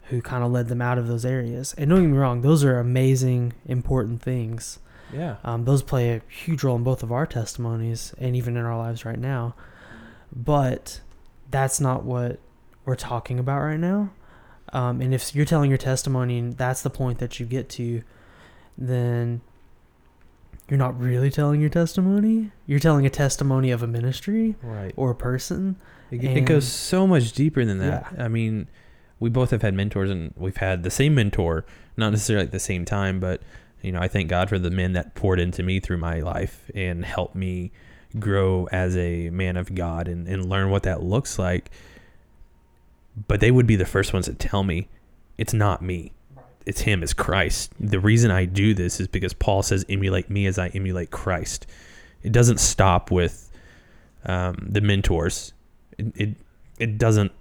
who 0.05 0.23
kind 0.23 0.43
of 0.43 0.51
led 0.51 0.69
them 0.69 0.81
out 0.81 0.97
of 0.97 1.07
those 1.07 1.25
areas. 1.27 1.75
And 1.77 1.91
don't 1.91 2.01
get 2.01 2.09
me 2.09 2.17
wrong, 2.17 2.41
those 2.41 2.65
are 2.65 2.79
amazing, 2.79 3.53
important 3.67 4.23
things. 4.23 4.79
Yeah. 5.13 5.37
Um, 5.45 5.67
those 5.67 5.83
play 5.83 6.15
a 6.15 6.23
huge 6.29 6.65
role 6.65 6.77
in 6.77 6.83
both 6.83 7.03
of 7.03 7.13
our 7.13 7.27
testimonies 7.27 8.15
and 8.17 8.35
even 8.35 8.57
in 8.57 8.65
our 8.65 8.79
lives 8.79 9.05
right 9.05 9.19
now. 9.19 9.55
But 10.35 11.01
that's 11.51 11.79
not 11.79 12.05
what 12.05 12.39
we're 12.87 12.95
talking 12.95 13.39
about 13.39 13.61
right 13.61 13.81
now. 13.81 14.13
Um, 14.73 15.03
and 15.03 15.13
if 15.13 15.35
you're 15.35 15.45
telling 15.45 15.69
your 15.69 15.79
testimony 15.79 16.39
and 16.39 16.57
that's 16.57 16.81
the 16.81 16.91
point 16.91 17.19
that 17.19 17.39
you 17.39 17.45
get 17.45 17.69
to, 17.71 18.03
then 18.79 19.43
you're 20.71 20.79
not 20.79 20.99
really 20.99 21.31
telling 21.31 21.61
your 21.61 21.69
testimony. 21.69 22.53
You're 22.67 22.79
telling 22.79 23.05
a 23.05 23.11
testimony 23.11 23.71
of 23.73 23.83
a 23.83 23.87
ministry 23.89 24.55
Right. 24.63 24.95
or 24.97 25.11
a 25.11 25.15
person. 25.17 25.77
It, 26.11 26.25
it 26.25 26.41
goes 26.47 26.67
so 26.67 27.07
much 27.07 27.33
deeper 27.33 27.65
than 27.65 27.79
that. 27.79 28.15
I 28.19 28.29
mean, 28.29 28.69
we 29.19 29.29
both 29.31 29.51
have 29.51 29.63
had 29.63 29.75
mentors, 29.75 30.11
and 30.11 30.33
we've 30.37 30.57
had 30.57 30.83
the 30.85 30.91
same 30.91 31.15
mentor, 31.15 31.65
not 31.97 32.11
necessarily 32.11 32.47
at 32.47 32.53
the 32.53 32.59
same 32.61 32.85
time, 32.85 33.21
but 33.21 33.43
you 33.83 33.93
know, 33.93 34.01
I 34.01 34.09
thank 34.09 34.29
God 34.29 34.49
for 34.49 34.59
the 34.59 34.71
men 34.71 34.93
that 34.93 35.15
poured 35.15 35.41
into 35.41 35.63
me 35.63 35.81
through 35.81 35.99
my 35.99 36.21
life 36.21 36.71
and 36.75 37.05
helped 37.05 37.35
me 37.35 37.73
grow 38.19 38.69
as 38.73 38.97
a 38.97 39.31
man 39.31 39.57
of 39.57 39.75
God 39.75 40.07
and, 40.09 40.27
and 40.29 40.49
learn 40.49 40.71
what 40.71 40.83
that 40.85 41.03
looks 41.03 41.39
like. 41.39 41.71
But 43.29 43.41
they 43.41 43.51
would 43.51 43.67
be 43.67 43.77
the 43.77 43.87
first 43.87 44.13
ones 44.13 44.27
to 44.27 44.35
tell 44.35 44.63
me 44.63 44.89
it's 45.39 45.53
not 45.55 45.83
me. 45.83 46.13
It's 46.67 46.83
him, 46.83 47.03
it's 47.03 47.13
Christ. 47.13 47.73
The 47.81 48.01
reason 48.01 48.31
I 48.31 48.45
do 48.45 48.75
this 48.75 49.01
is 49.01 49.09
because 49.09 49.33
Paul 49.33 49.63
says, 49.63 49.85
emulate 49.89 50.29
me 50.31 50.47
as 50.47 50.59
I 50.59 50.69
emulate 50.69 51.11
Christ. 51.11 51.67
It 52.23 52.33
doesn't 52.33 52.61
stop 52.61 53.11
with 53.11 53.51
um, 54.25 54.57
the 54.61 54.81
mentors. 54.81 55.53
It, 55.99 56.13
it 56.17 56.37
it 56.79 56.99
doesn't 56.99 57.33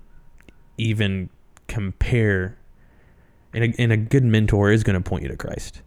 even 0.78 1.30
compare. 1.68 2.58
And 3.54 3.64
a, 3.64 3.82
and 3.82 3.92
a 3.92 3.98
good 3.98 4.24
mentor 4.24 4.72
is 4.72 4.84
going 4.84 5.02
to 5.02 5.10
point 5.10 5.24
you 5.24 5.30
to 5.30 5.38
Christ. 5.38 5.82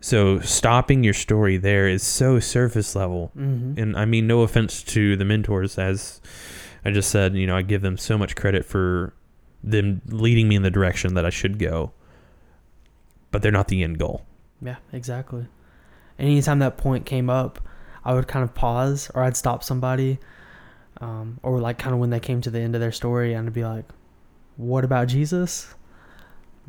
So 0.00 0.40
stopping 0.40 1.04
your 1.04 1.14
story 1.14 1.56
there 1.56 1.88
is 1.88 2.02
so 2.02 2.38
surface 2.40 2.94
level. 2.94 3.32
Mm-hmm. 3.36 3.78
And 3.78 3.96
I 3.96 4.04
mean, 4.04 4.26
no 4.26 4.42
offense 4.42 4.82
to 4.84 5.16
the 5.16 5.24
mentors, 5.24 5.78
as 5.78 6.20
I 6.84 6.90
just 6.90 7.10
said, 7.10 7.34
you 7.34 7.46
know, 7.46 7.56
I 7.56 7.62
give 7.62 7.82
them 7.82 7.96
so 7.96 8.16
much 8.16 8.36
credit 8.36 8.64
for 8.64 9.14
them 9.62 10.00
leading 10.06 10.48
me 10.48 10.56
in 10.56 10.62
the 10.62 10.70
direction 10.70 11.14
that 11.14 11.26
I 11.26 11.30
should 11.30 11.58
go. 11.58 11.92
But 13.30 13.42
they're 13.42 13.52
not 13.52 13.68
the 13.68 13.82
end 13.82 13.98
goal. 13.98 14.26
Yeah, 14.60 14.76
exactly. 14.92 15.46
And 16.18 16.28
anytime 16.28 16.58
that 16.58 16.76
point 16.76 17.06
came 17.06 17.30
up, 17.30 17.60
I 18.04 18.14
would 18.14 18.28
kind 18.28 18.42
of 18.42 18.54
pause 18.54 19.10
or 19.14 19.22
I'd 19.22 19.36
stop 19.36 19.62
somebody. 19.64 20.18
Um, 21.00 21.38
or 21.42 21.60
like 21.60 21.78
kind 21.78 21.94
of 21.94 22.00
when 22.00 22.10
they 22.10 22.20
came 22.20 22.42
to 22.42 22.50
the 22.50 22.60
end 22.60 22.74
of 22.74 22.80
their 22.80 22.92
story 22.92 23.32
and 23.32 23.48
I'd 23.48 23.54
be 23.54 23.64
like, 23.64 23.86
what 24.56 24.84
about 24.84 25.08
Jesus? 25.08 25.74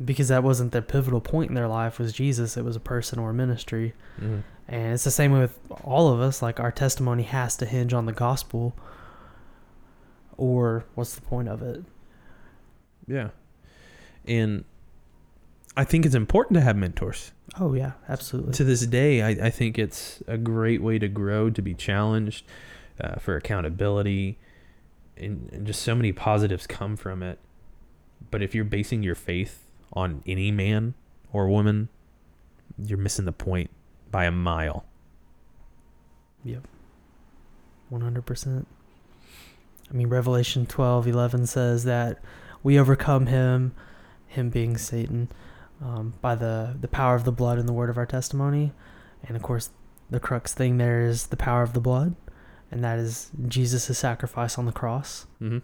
Because 0.02 0.28
that 0.28 0.42
wasn't 0.42 0.72
the 0.72 0.80
pivotal 0.80 1.20
point 1.20 1.50
in 1.50 1.54
their 1.54 1.68
life 1.68 1.98
was 1.98 2.14
Jesus. 2.14 2.56
It 2.56 2.64
was 2.64 2.76
a 2.76 2.80
person 2.80 3.18
or 3.18 3.30
a 3.30 3.34
ministry. 3.34 3.92
And 4.68 4.94
it's 4.94 5.04
the 5.04 5.10
same 5.10 5.32
with 5.32 5.58
all 5.84 6.08
of 6.08 6.20
us. 6.20 6.40
Like 6.40 6.60
our 6.60 6.72
testimony 6.72 7.24
has 7.24 7.56
to 7.58 7.66
hinge 7.66 7.92
on 7.92 8.06
the 8.06 8.12
gospel 8.12 8.74
or 10.38 10.86
what's 10.94 11.14
the 11.14 11.20
point 11.20 11.48
of 11.48 11.60
it? 11.60 11.84
Yeah. 13.06 13.28
And 14.24 14.64
I 15.76 15.84
think 15.84 16.04
it's 16.04 16.14
important 16.14 16.54
to 16.56 16.60
have 16.60 16.76
mentors. 16.76 17.32
Oh 17.58 17.74
yeah, 17.74 17.92
absolutely. 18.08 18.52
To 18.54 18.64
this 18.64 18.86
day, 18.86 19.22
I, 19.22 19.46
I 19.46 19.50
think 19.50 19.78
it's 19.78 20.22
a 20.26 20.36
great 20.36 20.82
way 20.82 20.98
to 20.98 21.08
grow, 21.08 21.50
to 21.50 21.62
be 21.62 21.74
challenged, 21.74 22.44
uh, 23.00 23.16
for 23.16 23.36
accountability, 23.36 24.38
and, 25.16 25.48
and 25.52 25.66
just 25.66 25.82
so 25.82 25.94
many 25.94 26.12
positives 26.12 26.66
come 26.66 26.96
from 26.96 27.22
it. 27.22 27.38
But 28.30 28.42
if 28.42 28.54
you're 28.54 28.64
basing 28.64 29.02
your 29.02 29.14
faith 29.14 29.66
on 29.92 30.22
any 30.26 30.50
man 30.50 30.94
or 31.32 31.48
woman, 31.48 31.88
you're 32.78 32.98
missing 32.98 33.24
the 33.24 33.32
point 33.32 33.70
by 34.10 34.24
a 34.24 34.30
mile. 34.30 34.84
Yep. 36.44 36.66
100%. 37.90 38.66
I 39.90 39.94
mean, 39.94 40.08
Revelation 40.08 40.66
12 40.66 41.06
11 41.06 41.46
says 41.46 41.84
that 41.84 42.18
we 42.62 42.78
overcome 42.78 43.26
him, 43.26 43.74
him 44.26 44.48
being 44.48 44.78
Satan, 44.78 45.28
um, 45.82 46.14
by 46.20 46.34
the, 46.34 46.76
the 46.80 46.88
power 46.88 47.14
of 47.14 47.24
the 47.24 47.32
blood 47.32 47.58
and 47.58 47.68
the 47.68 47.72
word 47.72 47.90
of 47.90 47.98
our 47.98 48.06
testimony. 48.06 48.72
And 49.26 49.36
of 49.36 49.42
course, 49.42 49.70
the 50.10 50.20
crux 50.20 50.52
thing 50.54 50.78
there 50.78 51.02
is 51.02 51.28
the 51.28 51.36
power 51.36 51.62
of 51.62 51.72
the 51.72 51.80
blood, 51.80 52.14
and 52.70 52.82
that 52.84 52.98
is 52.98 53.30
Jesus' 53.48 53.96
sacrifice 53.98 54.58
on 54.58 54.66
the 54.66 54.72
cross. 54.72 55.26
Mm-hmm. 55.40 55.58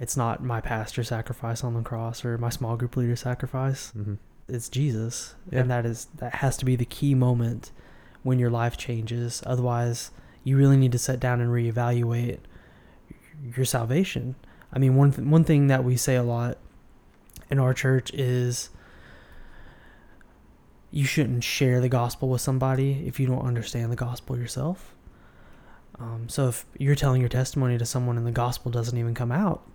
It's 0.00 0.16
not 0.16 0.42
my 0.42 0.60
pastor's 0.60 1.08
sacrifice 1.08 1.62
on 1.62 1.74
the 1.74 1.82
cross 1.82 2.24
or 2.24 2.36
my 2.38 2.48
small 2.50 2.76
group 2.76 2.96
leader's 2.96 3.20
sacrifice. 3.20 3.92
Mm-hmm. 3.96 4.14
It's 4.48 4.68
Jesus, 4.68 5.34
Yeah. 5.50 5.60
and 5.60 5.70
that 5.70 5.86
is 5.86 6.08
that 6.16 6.36
has 6.36 6.56
to 6.58 6.64
be 6.64 6.74
the 6.76 6.84
key 6.84 7.14
moment 7.14 7.70
when 8.22 8.38
your 8.38 8.50
life 8.50 8.76
changes. 8.76 9.42
Otherwise, 9.46 10.10
you 10.42 10.56
really 10.56 10.76
need 10.76 10.92
to 10.92 10.98
sit 10.98 11.20
down 11.20 11.40
and 11.40 11.50
reevaluate 11.50 12.40
your 13.54 13.64
salvation. 13.64 14.34
I 14.72 14.78
mean, 14.78 14.96
one 14.96 15.12
th- 15.12 15.26
one 15.28 15.44
thing 15.44 15.68
that 15.68 15.84
we 15.84 15.96
say 15.96 16.16
a 16.16 16.22
lot 16.24 16.58
in 17.50 17.58
our 17.60 17.72
church 17.72 18.12
is 18.14 18.70
you 20.92 21.06
shouldn't 21.06 21.42
share 21.42 21.80
the 21.80 21.88
gospel 21.88 22.28
with 22.28 22.42
somebody 22.42 23.02
if 23.06 23.18
you 23.18 23.26
don't 23.26 23.44
understand 23.44 23.90
the 23.90 23.96
gospel 23.96 24.38
yourself. 24.38 24.94
Um, 25.98 26.28
so 26.28 26.48
if 26.48 26.66
you're 26.78 26.94
telling 26.94 27.20
your 27.20 27.30
testimony 27.30 27.78
to 27.78 27.86
someone 27.86 28.18
and 28.18 28.26
the 28.26 28.30
gospel 28.32 28.70
doesn't 28.70 28.96
even 28.96 29.14
come 29.14 29.32
out, 29.32 29.66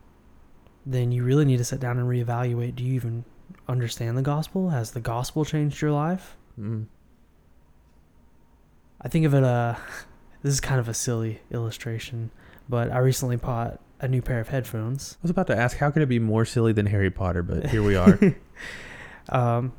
then 0.86 1.12
you 1.12 1.24
really 1.24 1.44
need 1.44 1.58
to 1.58 1.66
sit 1.66 1.80
down 1.80 1.98
and 1.98 2.08
reevaluate. 2.08 2.76
Do 2.76 2.84
you 2.84 2.94
even 2.94 3.26
understand 3.68 4.16
the 4.16 4.22
gospel? 4.22 4.70
Has 4.70 4.92
the 4.92 5.00
gospel 5.00 5.44
changed 5.44 5.82
your 5.82 5.92
life? 5.92 6.38
Mm-hmm. 6.60 6.84
I 9.02 9.08
think 9.08 9.26
of 9.26 9.34
it 9.34 9.44
uh 9.44 9.76
this 10.44 10.54
is 10.54 10.60
kind 10.60 10.80
of 10.80 10.88
a 10.88 10.94
silly 10.94 11.42
illustration, 11.52 12.32
but 12.70 12.92
I 12.92 13.00
recently 13.00 13.38
bought 13.38 13.80
a 14.00 14.08
new 14.08 14.22
pair 14.22 14.40
of 14.40 14.50
headphones. 14.50 15.18
I 15.20 15.24
was 15.24 15.32
about 15.32 15.48
to 15.48 15.58
ask, 15.58 15.78
how 15.78 15.90
could 15.90 16.04
it 16.04 16.10
be 16.10 16.20
more 16.20 16.46
silly 16.46 16.74
than 16.74 16.86
Harry 16.86 17.10
Potter? 17.10 17.42
But 17.42 17.68
here 17.72 17.82
we 17.82 17.96
are. 17.96 18.20
um 19.30 19.74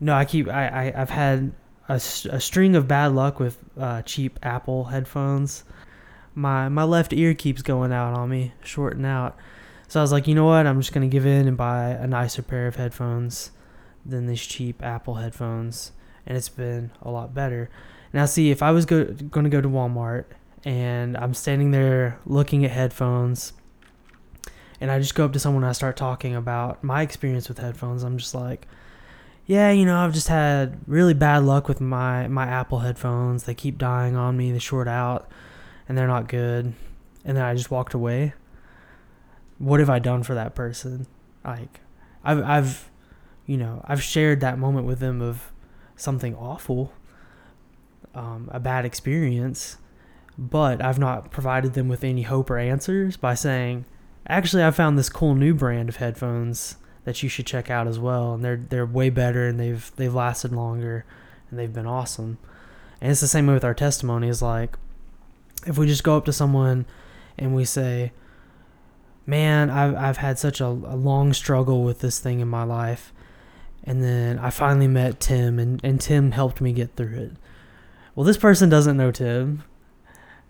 no, 0.00 0.14
I 0.14 0.24
keep 0.24 0.48
I, 0.48 0.68
I 0.68 1.00
I've 1.02 1.10
had 1.10 1.52
a, 1.88 1.94
a 1.94 2.40
string 2.40 2.76
of 2.76 2.86
bad 2.88 3.12
luck 3.12 3.40
with 3.40 3.58
uh, 3.78 4.02
cheap 4.02 4.38
Apple 4.42 4.84
headphones. 4.84 5.64
My 6.34 6.68
my 6.68 6.84
left 6.84 7.12
ear 7.12 7.34
keeps 7.34 7.62
going 7.62 7.92
out 7.92 8.14
on 8.14 8.28
me, 8.28 8.52
shorting 8.62 9.04
out. 9.04 9.36
So 9.88 10.00
I 10.00 10.02
was 10.02 10.12
like, 10.12 10.26
you 10.26 10.34
know 10.34 10.44
what? 10.44 10.66
I'm 10.66 10.80
just 10.80 10.92
gonna 10.92 11.08
give 11.08 11.26
in 11.26 11.48
and 11.48 11.56
buy 11.56 11.90
a 11.90 12.06
nicer 12.06 12.42
pair 12.42 12.66
of 12.66 12.76
headphones 12.76 13.50
than 14.04 14.26
these 14.26 14.44
cheap 14.44 14.82
Apple 14.82 15.14
headphones, 15.14 15.92
and 16.26 16.36
it's 16.36 16.48
been 16.48 16.90
a 17.02 17.10
lot 17.10 17.34
better. 17.34 17.70
Now, 18.12 18.24
see, 18.24 18.50
if 18.50 18.62
I 18.62 18.70
was 18.70 18.86
go- 18.86 19.04
going 19.04 19.44
to 19.44 19.50
go 19.50 19.60
to 19.60 19.68
Walmart 19.68 20.24
and 20.64 21.16
I'm 21.16 21.34
standing 21.34 21.70
there 21.70 22.18
looking 22.24 22.64
at 22.64 22.70
headphones, 22.70 23.52
and 24.80 24.90
I 24.90 24.98
just 24.98 25.14
go 25.14 25.24
up 25.24 25.32
to 25.34 25.38
someone 25.38 25.62
and 25.62 25.70
I 25.70 25.72
start 25.72 25.96
talking 25.96 26.34
about 26.34 26.82
my 26.82 27.02
experience 27.02 27.48
with 27.48 27.58
headphones, 27.58 28.02
I'm 28.02 28.16
just 28.16 28.34
like, 28.34 28.66
yeah, 29.48 29.70
you 29.70 29.86
know, 29.86 29.98
I've 29.98 30.12
just 30.12 30.28
had 30.28 30.78
really 30.86 31.14
bad 31.14 31.42
luck 31.42 31.68
with 31.68 31.80
my 31.80 32.28
my 32.28 32.46
Apple 32.46 32.80
headphones. 32.80 33.44
They 33.44 33.54
keep 33.54 33.78
dying 33.78 34.14
on 34.14 34.36
me. 34.36 34.52
They 34.52 34.58
short 34.58 34.86
out, 34.86 35.26
and 35.88 35.96
they're 35.96 36.06
not 36.06 36.28
good. 36.28 36.74
And 37.24 37.36
then 37.36 37.42
I 37.42 37.54
just 37.54 37.70
walked 37.70 37.94
away. 37.94 38.34
What 39.56 39.80
have 39.80 39.88
I 39.88 40.00
done 40.00 40.22
for 40.22 40.34
that 40.34 40.54
person? 40.54 41.06
Like, 41.42 41.80
I've 42.22 42.42
I've, 42.44 42.90
you 43.46 43.56
know, 43.56 43.82
I've 43.88 44.02
shared 44.02 44.40
that 44.40 44.58
moment 44.58 44.86
with 44.86 44.98
them 44.98 45.22
of 45.22 45.50
something 45.96 46.34
awful, 46.34 46.92
um, 48.14 48.50
a 48.52 48.60
bad 48.60 48.84
experience, 48.84 49.78
but 50.36 50.84
I've 50.84 50.98
not 50.98 51.30
provided 51.30 51.72
them 51.72 51.88
with 51.88 52.04
any 52.04 52.22
hope 52.22 52.50
or 52.50 52.58
answers 52.58 53.16
by 53.16 53.32
saying, 53.32 53.86
actually, 54.28 54.62
I 54.62 54.72
found 54.72 54.98
this 54.98 55.08
cool 55.08 55.34
new 55.34 55.54
brand 55.54 55.88
of 55.88 55.96
headphones 55.96 56.76
that 57.08 57.22
you 57.22 57.28
should 57.30 57.46
check 57.46 57.70
out 57.70 57.86
as 57.86 57.98
well, 57.98 58.34
and 58.34 58.44
they're 58.44 58.62
they're 58.68 58.84
way 58.84 59.08
better 59.08 59.48
and 59.48 59.58
they've 59.58 59.90
they've 59.96 60.14
lasted 60.14 60.52
longer, 60.52 61.06
and 61.48 61.58
they've 61.58 61.72
been 61.72 61.86
awesome. 61.86 62.36
And 63.00 63.10
it's 63.10 63.22
the 63.22 63.26
same 63.26 63.46
way 63.46 63.54
with 63.54 63.64
our 63.64 63.72
testimonies. 63.72 64.42
Like, 64.42 64.76
if 65.66 65.78
we 65.78 65.86
just 65.86 66.04
go 66.04 66.18
up 66.18 66.26
to 66.26 66.34
someone 66.34 66.84
and 67.38 67.56
we 67.56 67.64
say, 67.64 68.12
"Man, 69.24 69.70
I've 69.70 69.96
I've 69.96 70.16
had 70.18 70.38
such 70.38 70.60
a, 70.60 70.66
a 70.66 70.96
long 71.00 71.32
struggle 71.32 71.82
with 71.82 72.00
this 72.00 72.18
thing 72.18 72.40
in 72.40 72.48
my 72.48 72.64
life," 72.64 73.10
and 73.84 74.04
then 74.04 74.38
I 74.38 74.50
finally 74.50 74.86
met 74.86 75.18
Tim, 75.18 75.58
and 75.58 75.80
and 75.82 75.98
Tim 75.98 76.32
helped 76.32 76.60
me 76.60 76.74
get 76.74 76.94
through 76.94 77.16
it. 77.16 77.32
Well, 78.14 78.24
this 78.24 78.36
person 78.36 78.68
doesn't 78.68 78.98
know 78.98 79.12
Tim, 79.12 79.62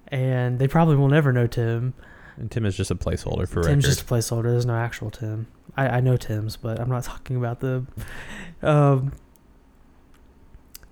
and 0.08 0.58
they 0.58 0.66
probably 0.66 0.96
will 0.96 1.06
never 1.06 1.32
know 1.32 1.46
Tim. 1.46 1.94
And 2.38 2.50
Tim 2.50 2.64
is 2.64 2.76
just 2.76 2.90
a 2.90 2.95
placeholder 2.95 3.49
for 3.49 3.62
Tim's 3.62 3.66
record. 3.66 3.83
just 3.83 4.02
a 4.02 4.04
placeholder. 4.04 4.45
There's 4.45 4.66
no 4.66 4.76
actual 4.76 5.11
Tim. 5.11 5.49
I, 5.76 5.88
I 5.88 6.00
know 6.00 6.16
Tim's, 6.16 6.57
but 6.57 6.80
I'm 6.80 6.88
not 6.88 7.04
talking 7.04 7.37
about 7.37 7.61
the. 7.61 7.85
Um, 8.62 9.12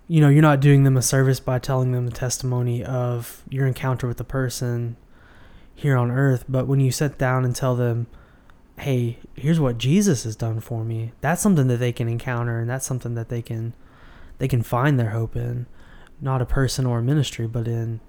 you 0.08 0.20
know, 0.20 0.28
you're 0.28 0.42
not 0.42 0.60
doing 0.60 0.84
them 0.84 0.96
a 0.96 1.02
service 1.02 1.40
by 1.40 1.58
telling 1.58 1.92
them 1.92 2.06
the 2.06 2.12
testimony 2.12 2.84
of 2.84 3.42
your 3.48 3.66
encounter 3.66 4.06
with 4.06 4.18
the 4.18 4.24
person 4.24 4.96
here 5.74 5.96
on 5.96 6.10
earth. 6.10 6.44
But 6.48 6.66
when 6.66 6.78
you 6.78 6.92
sit 6.92 7.18
down 7.18 7.44
and 7.44 7.56
tell 7.56 7.74
them, 7.74 8.06
hey, 8.78 9.18
here's 9.34 9.58
what 9.58 9.78
Jesus 9.78 10.22
has 10.22 10.36
done 10.36 10.60
for 10.60 10.84
me, 10.84 11.12
that's 11.20 11.42
something 11.42 11.66
that 11.66 11.78
they 11.78 11.92
can 11.92 12.08
encounter 12.08 12.60
and 12.60 12.70
that's 12.70 12.86
something 12.86 13.14
that 13.14 13.28
they 13.28 13.42
can 13.42 13.74
they 14.38 14.48
can 14.48 14.62
find 14.62 14.98
their 14.98 15.10
hope 15.10 15.34
in. 15.34 15.66
Not 16.20 16.40
a 16.40 16.46
person 16.46 16.86
or 16.86 17.00
a 17.00 17.02
ministry, 17.02 17.46
but 17.46 17.66
in 17.66 18.00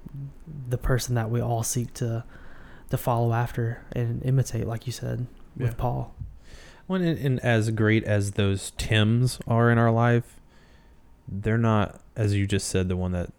the 0.70 0.77
person 0.77 1.15
that 1.15 1.29
we 1.29 1.41
all 1.41 1.63
seek 1.63 1.94
to 1.96 2.24
to 2.89 2.98
follow 2.98 3.34
after 3.34 3.84
and 3.94 4.24
imitate, 4.24 4.67
like 4.67 4.86
you 4.86 4.91
said 4.94 5.27
with 5.56 5.70
Yeah. 5.72 5.75
Paul. 5.77 6.15
Well, 6.88 7.01
and, 7.01 7.17
and 7.20 7.39
as 7.41 7.70
great 7.72 8.03
as 8.06 8.32
those 8.32 8.72
Tims 8.77 9.39
are 9.48 9.70
in 9.72 9.77
our 9.77 9.91
life, 9.91 10.39
they're 11.27 11.58
not, 11.58 12.01
as 12.15 12.34
you 12.34 12.48
just 12.48 12.67
said, 12.70 12.88
the 12.88 12.96
one 12.96 13.12
that 13.12 13.32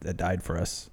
that 0.00 0.16
died 0.16 0.42
for 0.42 0.56
us. 0.58 0.88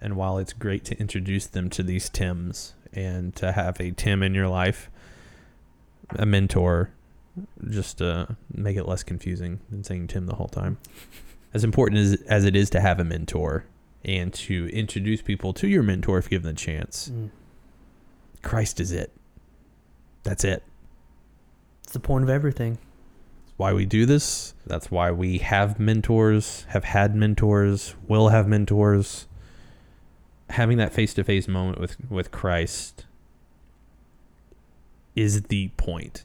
And 0.00 0.16
while 0.16 0.38
it's 0.38 0.52
great 0.52 0.84
to 0.86 0.98
introduce 0.98 1.46
them 1.46 1.70
to 1.70 1.82
these 1.84 2.08
Tims 2.08 2.74
and 2.92 3.34
to 3.36 3.52
have 3.52 3.78
a 3.80 3.92
Tim 3.92 4.22
in 4.24 4.34
your 4.34 4.48
life, 4.48 4.90
a 6.10 6.26
mentor, 6.26 6.90
just 7.70 7.98
to 7.98 8.36
make 8.52 8.76
it 8.76 8.88
less 8.88 9.02
confusing 9.04 9.60
than 9.70 9.84
saying 9.84 10.08
Tim 10.08 10.26
the 10.26 10.34
whole 10.34 10.48
time. 10.48 10.78
As 11.52 11.62
important 11.62 12.00
as 12.00 12.20
as 12.22 12.44
it 12.44 12.56
is 12.56 12.68
to 12.70 12.80
have 12.80 12.98
a 12.98 13.04
mentor 13.04 13.64
and 14.04 14.32
to 14.34 14.68
introduce 14.68 15.22
people 15.22 15.52
to 15.54 15.66
your 15.68 15.82
mentor 15.82 16.18
if 16.18 16.28
given 16.28 16.46
the 16.46 16.58
chance, 16.58 17.10
Mm. 17.12 17.30
Christ 18.42 18.78
is 18.80 18.92
it. 18.92 19.10
That's 20.22 20.44
it. 20.44 20.62
It's 21.82 21.92
the 21.92 22.00
point 22.00 22.24
of 22.24 22.30
everything. 22.30 22.78
It's 23.44 23.54
why 23.56 23.72
we 23.72 23.86
do 23.86 24.04
this. 24.06 24.54
That's 24.66 24.90
why 24.90 25.10
we 25.10 25.38
have 25.38 25.78
mentors, 25.78 26.66
have 26.68 26.84
had 26.84 27.14
mentors, 27.14 27.94
will 28.06 28.28
have 28.28 28.46
mentors. 28.46 29.26
Having 30.50 30.78
that 30.78 30.92
face 30.92 31.14
to 31.14 31.24
face 31.24 31.48
moment 31.48 31.80
with, 31.80 31.96
with 32.10 32.30
Christ 32.30 33.06
is 35.16 35.42
the 35.44 35.68
point. 35.76 36.24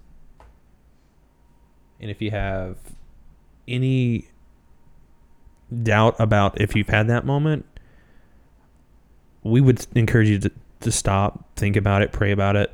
And 2.02 2.10
if 2.12 2.22
you 2.22 2.32
have 2.32 2.78
any 3.68 4.30
doubt 5.84 6.16
about 6.20 6.60
if 6.60 6.76
you've 6.76 6.90
had 6.90 7.08
that 7.08 7.26
moment, 7.26 7.66
we 9.44 9.62
would 9.62 9.86
encourage 9.96 10.30
you 10.30 10.40
to, 10.40 10.52
to 10.82 10.92
stop, 10.92 11.46
think 11.56 11.76
about 11.76 12.02
it, 12.02 12.12
pray 12.12 12.32
about 12.32 12.56
it. 12.56 12.74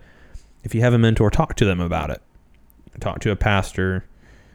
If 0.63 0.73
you 0.73 0.81
have 0.81 0.93
a 0.93 0.97
mentor, 0.97 1.29
talk 1.29 1.55
to 1.55 1.65
them 1.65 1.79
about 1.79 2.09
it. 2.09 2.21
Talk 2.99 3.19
to 3.21 3.31
a 3.31 3.35
pastor, 3.35 4.05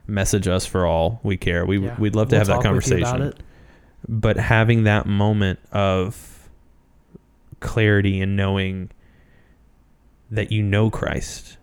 message 0.07 0.49
us 0.49 0.67
for 0.67 0.87
all 0.87 1.21
we 1.23 1.37
care. 1.37 1.65
We 1.65 1.79
Yeah. 1.79 1.95
we'd 1.99 2.15
love 2.17 2.29
to 2.31 2.35
We'll 2.35 2.41
have 2.41 2.47
that 2.49 2.63
talk 2.63 2.75
with 2.75 2.89
you 2.89 2.97
about 2.97 3.11
conversation. 3.11 3.45
But 4.09 4.37
having 4.39 4.85
that 4.85 5.07
moment 5.07 5.61
of 5.73 6.49
clarity 7.61 8.21
and 8.21 8.37
knowing 8.37 8.91
that 10.31 10.51
you 10.51 10.63
know 10.63 10.91
Christ, 10.91 11.59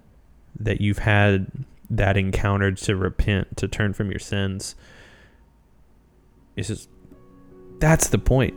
that 0.59 0.79
you've 0.81 0.99
had 0.99 1.47
that 1.89 2.15
encounter 2.17 2.71
to 2.71 2.95
repent, 2.95 3.57
to 3.57 3.67
turn 3.67 3.93
from 3.93 4.11
your 4.11 4.19
sins, 4.19 4.75
is 6.57 6.67
just 6.67 6.89
that's 7.79 8.09
the 8.09 8.17
point. 8.17 8.55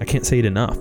I 0.00 0.04
can't 0.04 0.26
say 0.26 0.40
it 0.40 0.44
enough. 0.44 0.76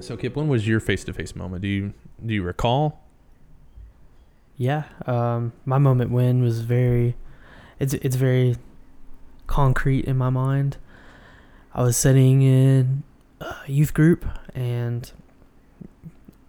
So, 0.00 0.16
Kip, 0.16 0.34
when 0.34 0.48
was 0.48 0.66
your 0.66 0.80
face-to-face 0.80 1.36
moment? 1.36 1.62
Do 1.62 1.68
you 1.68 1.92
do 2.24 2.34
you 2.34 2.42
recall? 2.42 3.00
Yeah, 4.56 4.84
um, 5.06 5.52
my 5.64 5.78
moment 5.78 6.10
when 6.10 6.42
was 6.42 6.60
very, 6.60 7.16
it's 7.78 7.94
it's 7.94 8.16
very 8.16 8.56
concrete 9.50 10.04
in 10.04 10.16
my 10.16 10.30
mind. 10.30 10.76
I 11.74 11.82
was 11.82 11.96
sitting 11.96 12.40
in 12.42 13.02
a 13.40 13.54
youth 13.66 13.92
group, 13.92 14.24
and 14.54 15.10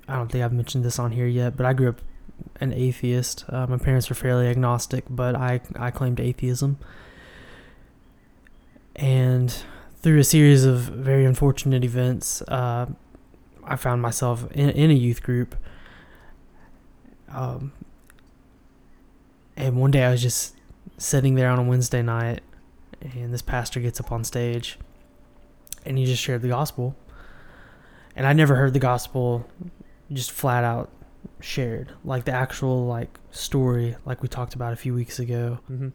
I 0.08 0.16
don't 0.16 0.32
think 0.32 0.44
I've 0.44 0.54
mentioned 0.54 0.86
this 0.86 1.00
on 1.00 1.12
here 1.12 1.26
yet, 1.26 1.58
but 1.58 1.66
I 1.66 1.74
grew 1.74 1.90
up 1.90 2.02
an 2.60 2.72
atheist. 2.72 3.44
Uh, 3.50 3.66
my 3.66 3.78
parents 3.78 4.08
were 4.08 4.16
fairly 4.16 4.48
agnostic, 4.48 5.06
but 5.10 5.36
I 5.36 5.62
I 5.76 5.90
claimed 5.90 6.20
atheism, 6.20 6.78
and 8.96 9.64
through 9.98 10.20
a 10.20 10.24
series 10.24 10.64
of 10.64 10.82
very 10.82 11.26
unfortunate 11.26 11.84
events, 11.84 12.44
uh, 12.44 12.86
I 13.64 13.76
found 13.78 14.02
myself 14.02 14.50
in, 14.52 14.70
in 14.70 14.92
a 14.92 14.96
youth 14.96 15.24
group. 15.24 15.56
Um, 17.30 17.72
and 19.56 19.78
one 19.78 19.92
day 19.92 20.04
I 20.04 20.12
was 20.12 20.22
just 20.22 20.56
sitting 20.98 21.36
there 21.36 21.50
on 21.50 21.60
a 21.60 21.64
Wednesday 21.64 22.02
night, 22.02 22.42
and 23.02 23.34
this 23.34 23.42
pastor 23.42 23.80
gets 23.80 24.00
up 24.00 24.12
on 24.12 24.24
stage, 24.24 24.78
and 25.86 25.98
he 25.98 26.06
just 26.06 26.22
shared 26.22 26.42
the 26.42 26.48
gospel. 26.48 26.96
And 28.16 28.28
I 28.28 28.34
never 28.34 28.56
heard 28.56 28.74
the 28.74 28.80
gospel 28.80 29.48
just 30.12 30.32
flat 30.32 30.64
out 30.64 30.90
shared, 31.40 31.94
like 32.04 32.26
the 32.26 32.32
actual 32.32 32.86
like 32.86 33.20
story, 33.32 33.96
like 34.06 34.22
we 34.22 34.28
talked 34.28 34.54
about 34.54 34.74
a 34.74 34.76
few 34.76 34.94
weeks 34.94 35.18
ago, 35.20 35.60
Mm-hmm. 35.72 35.90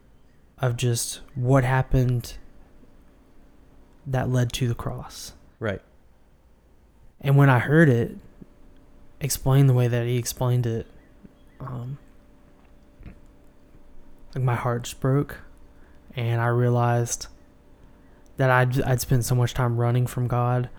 of 0.59 0.77
just 0.77 1.21
what 1.35 1.63
happened 1.65 2.39
that 4.07 4.29
led 4.31 4.53
to 4.55 4.69
the 4.69 4.75
cross. 4.75 5.35
Right. 5.59 5.83
And 7.21 7.37
when 7.37 7.51
I 7.51 7.59
heard 7.59 7.89
it 7.89 8.17
explained 9.21 9.69
the 9.69 9.75
way 9.75 9.89
that 9.89 10.07
he 10.07 10.17
explained 10.17 10.67
it, 10.67 10.87
um, 11.61 11.99
like 14.35 14.45
my 14.45 14.55
heart 14.55 14.85
just 14.85 15.01
broke, 15.01 15.39
and 16.17 16.41
I 16.41 16.47
realized 16.49 17.27
that 18.39 18.51
I'd 18.51 18.81
I'd 18.83 19.01
spent 19.01 19.25
so 19.25 19.35
much 19.35 19.55
time 19.55 19.77
running 19.77 20.07
from 20.07 20.27
God, 20.27 20.71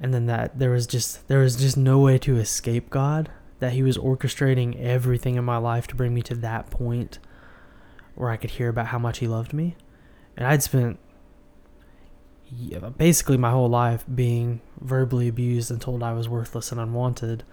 and 0.00 0.12
then 0.12 0.26
that 0.26 0.58
there 0.58 0.70
was 0.70 0.86
just 0.86 1.26
there 1.28 1.38
was 1.38 1.56
just 1.56 1.76
no 1.76 1.98
way 1.98 2.18
to 2.18 2.36
escape 2.36 2.90
God. 2.90 3.30
That 3.60 3.72
He 3.72 3.82
was 3.82 3.96
orchestrating 3.96 4.78
everything 4.80 5.36
in 5.36 5.44
my 5.44 5.56
life 5.56 5.86
to 5.88 5.94
bring 5.94 6.12
me 6.12 6.22
to 6.22 6.34
that 6.34 6.68
point 6.68 7.20
where 8.16 8.30
I 8.30 8.36
could 8.36 8.50
hear 8.50 8.68
about 8.68 8.86
how 8.88 8.98
much 8.98 9.18
He 9.18 9.28
loved 9.28 9.52
me, 9.52 9.76
and 10.36 10.46
I'd 10.46 10.62
spent 10.62 10.98
basically 12.98 13.36
my 13.36 13.50
whole 13.50 13.68
life 13.68 14.04
being 14.12 14.60
verbally 14.80 15.28
abused 15.28 15.70
and 15.70 15.80
told 15.80 16.02
I 16.02 16.12
was 16.12 16.28
worthless 16.28 16.70
and 16.70 16.80
unwanted. 16.80 17.44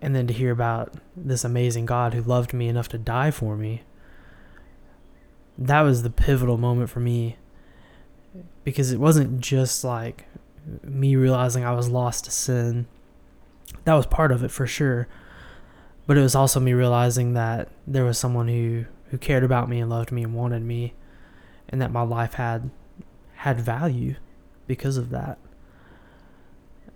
And 0.00 0.16
then 0.16 0.26
to 0.26 0.32
hear 0.34 0.50
about 0.50 0.94
this 1.16 1.44
amazing 1.44 1.86
God 1.86 2.14
who 2.14 2.22
loved 2.22 2.52
me 2.52 2.68
enough 2.68 2.88
to 2.88 2.98
die 2.98 3.30
for 3.30 3.56
me, 3.56 3.82
that 5.58 5.82
was 5.82 6.02
the 6.02 6.10
pivotal 6.10 6.56
moment 6.56 6.90
for 6.90 7.00
me. 7.00 7.36
Because 8.64 8.92
it 8.92 9.00
wasn't 9.00 9.40
just 9.40 9.84
like 9.84 10.26
me 10.82 11.16
realizing 11.16 11.64
I 11.64 11.72
was 11.72 11.88
lost 11.88 12.24
to 12.24 12.30
sin. 12.30 12.86
That 13.84 13.94
was 13.94 14.06
part 14.06 14.32
of 14.32 14.44
it 14.44 14.50
for 14.50 14.66
sure. 14.66 15.08
But 16.06 16.16
it 16.16 16.22
was 16.22 16.34
also 16.34 16.60
me 16.60 16.72
realizing 16.72 17.34
that 17.34 17.68
there 17.86 18.04
was 18.04 18.18
someone 18.18 18.48
who, 18.48 18.84
who 19.10 19.18
cared 19.18 19.44
about 19.44 19.68
me 19.68 19.80
and 19.80 19.90
loved 19.90 20.12
me 20.12 20.24
and 20.24 20.34
wanted 20.34 20.62
me, 20.62 20.94
and 21.68 21.80
that 21.80 21.92
my 21.92 22.02
life 22.02 22.34
had 22.34 22.70
had 23.36 23.60
value 23.60 24.14
because 24.66 24.96
of 24.96 25.10
that. 25.10 25.38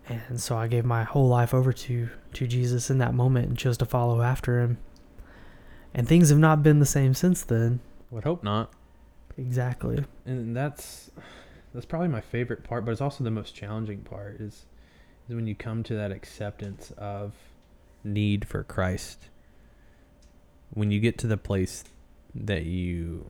And 0.08 0.40
so 0.40 0.56
I 0.56 0.68
gave 0.68 0.84
my 0.84 1.02
whole 1.02 1.28
life 1.28 1.52
over 1.52 1.72
to 1.72 2.08
to 2.34 2.46
Jesus 2.46 2.90
in 2.90 2.98
that 2.98 3.14
moment 3.14 3.48
and 3.48 3.58
chose 3.58 3.76
to 3.78 3.84
follow 3.84 4.22
after 4.22 4.60
him. 4.60 4.78
And 5.94 6.06
things 6.06 6.28
have 6.28 6.38
not 6.38 6.62
been 6.62 6.78
the 6.78 6.86
same 6.86 7.14
since 7.14 7.42
then. 7.42 7.80
Would 8.10 8.24
hope 8.24 8.42
not. 8.42 8.72
Exactly. 9.38 10.04
and 10.24 10.56
that's 10.56 11.10
that's 11.74 11.84
probably 11.84 12.08
my 12.08 12.22
favorite 12.22 12.64
part 12.64 12.86
but 12.86 12.92
it's 12.92 13.02
also 13.02 13.22
the 13.22 13.30
most 13.30 13.54
challenging 13.54 14.00
part 14.00 14.40
is 14.40 14.64
is 15.28 15.34
when 15.34 15.46
you 15.46 15.54
come 15.54 15.82
to 15.82 15.94
that 15.94 16.10
acceptance 16.10 16.90
of 16.96 17.34
need 18.02 18.46
for 18.46 18.62
Christ 18.62 19.28
when 20.70 20.90
you 20.90 21.00
get 21.00 21.18
to 21.18 21.26
the 21.26 21.36
place 21.36 21.84
that 22.34 22.64
you 22.64 23.26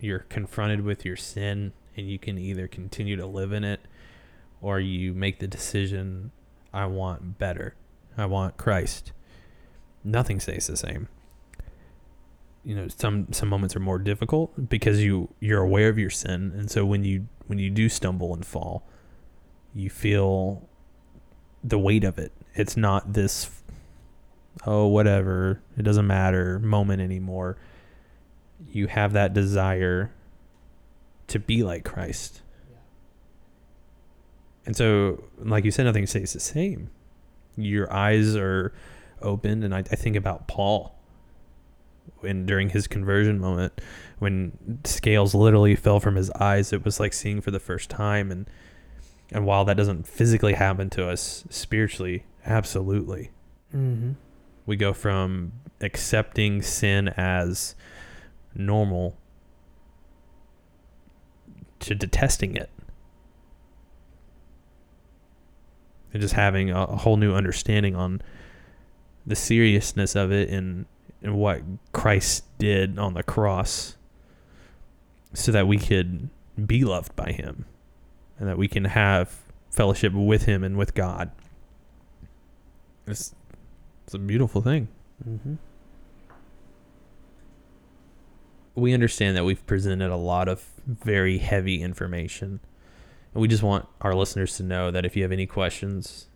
you're 0.00 0.20
confronted 0.20 0.80
with 0.82 1.04
your 1.04 1.16
sin 1.16 1.72
and 1.96 2.08
you 2.08 2.18
can 2.18 2.38
either 2.38 2.66
continue 2.66 3.16
to 3.16 3.26
live 3.26 3.52
in 3.52 3.64
it 3.64 3.80
or 4.62 4.80
you 4.80 5.12
make 5.12 5.40
the 5.40 5.46
decision 5.46 6.30
I 6.72 6.86
want 6.86 7.38
better 7.38 7.74
I 8.16 8.24
want 8.26 8.56
Christ 8.56 9.12
nothing 10.02 10.40
stays 10.40 10.68
the 10.68 10.76
same 10.76 11.08
you 12.64 12.74
know 12.74 12.88
some 12.88 13.32
some 13.32 13.48
moments 13.48 13.76
are 13.76 13.80
more 13.80 13.98
difficult 13.98 14.68
because 14.68 15.02
you 15.02 15.32
you're 15.40 15.62
aware 15.62 15.88
of 15.88 15.98
your 15.98 16.10
sin. 16.10 16.52
And 16.56 16.70
so 16.70 16.84
when 16.84 17.04
you 17.04 17.28
when 17.46 17.58
you 17.58 17.70
do 17.70 17.88
stumble 17.88 18.34
and 18.34 18.44
fall 18.44 18.86
you 19.74 19.90
feel 19.90 20.68
the 21.62 21.78
weight 21.78 22.04
of 22.04 22.18
it. 22.18 22.32
It's 22.54 22.76
not 22.76 23.12
this 23.12 23.50
oh 24.66 24.86
whatever 24.86 25.60
it 25.76 25.82
doesn't 25.82 26.06
matter 26.06 26.58
moment 26.58 27.02
anymore. 27.02 27.58
You 28.70 28.86
have 28.86 29.12
that 29.12 29.34
desire 29.34 30.12
to 31.26 31.38
be 31.38 31.62
like 31.62 31.84
Christ. 31.84 32.40
And 34.64 34.74
so 34.74 35.24
like 35.38 35.64
you 35.64 35.70
said 35.70 35.84
nothing 35.84 36.06
stays 36.06 36.32
the 36.32 36.40
same. 36.40 36.90
Your 37.56 37.92
eyes 37.92 38.36
are 38.36 38.72
opened 39.20 39.64
and 39.64 39.74
I, 39.74 39.78
I 39.78 39.96
think 39.96 40.16
about 40.16 40.48
Paul 40.48 40.96
when 42.20 42.46
during 42.46 42.70
his 42.70 42.86
conversion 42.86 43.38
moment 43.38 43.80
when 44.18 44.80
scales 44.84 45.34
literally 45.34 45.74
fell 45.74 46.00
from 46.00 46.16
his 46.16 46.30
eyes 46.32 46.72
it 46.72 46.84
was 46.84 46.98
like 47.00 47.12
seeing 47.12 47.40
for 47.40 47.50
the 47.50 47.60
first 47.60 47.90
time 47.90 48.30
and 48.30 48.48
and 49.32 49.44
while 49.46 49.64
that 49.64 49.76
doesn't 49.76 50.06
physically 50.06 50.54
happen 50.54 50.88
to 50.88 51.08
us 51.08 51.44
spiritually 51.50 52.24
absolutely 52.46 53.30
Mm-hmm. 53.74 54.12
We 54.66 54.76
go 54.76 54.92
from 54.92 55.52
accepting 55.80 56.62
sin 56.62 57.08
as 57.08 57.74
normal 58.54 59.18
to 61.80 61.94
detesting 61.94 62.56
it. 62.56 62.70
And 66.12 66.22
just 66.22 66.34
having 66.34 66.70
a, 66.70 66.84
a 66.84 66.96
whole 66.96 67.16
new 67.16 67.34
understanding 67.34 67.96
on 67.96 68.22
the 69.26 69.34
seriousness 69.34 70.14
of 70.14 70.30
it 70.30 70.48
and, 70.48 70.86
and 71.24 71.34
what 71.36 71.62
Christ 71.92 72.44
did 72.58 72.98
on 72.98 73.14
the 73.14 73.22
cross 73.22 73.96
so 75.32 75.50
that 75.50 75.66
we 75.66 75.78
could 75.78 76.28
be 76.64 76.84
loved 76.84 77.16
by 77.16 77.32
him 77.32 77.64
and 78.38 78.48
that 78.48 78.58
we 78.58 78.68
can 78.68 78.84
have 78.84 79.34
fellowship 79.70 80.12
with 80.12 80.44
him 80.44 80.62
and 80.62 80.76
with 80.76 80.94
God. 80.94 81.32
It's, 83.06 83.34
it's 84.04 84.14
a 84.14 84.18
beautiful 84.18 84.60
thing. 84.60 84.88
Mm-hmm. 85.26 85.54
We 88.74 88.92
understand 88.92 89.36
that 89.36 89.44
we've 89.44 89.64
presented 89.66 90.10
a 90.10 90.16
lot 90.16 90.48
of 90.48 90.64
very 90.86 91.38
heavy 91.38 91.80
information. 91.80 92.60
And 93.32 93.40
we 93.40 93.48
just 93.48 93.62
want 93.62 93.86
our 94.02 94.14
listeners 94.14 94.56
to 94.58 94.62
know 94.62 94.90
that 94.90 95.06
if 95.06 95.16
you 95.16 95.22
have 95.22 95.32
any 95.32 95.46
questions, 95.46 96.26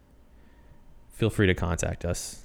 feel 1.12 1.30
free 1.30 1.46
to 1.46 1.54
contact 1.54 2.04
us. 2.04 2.44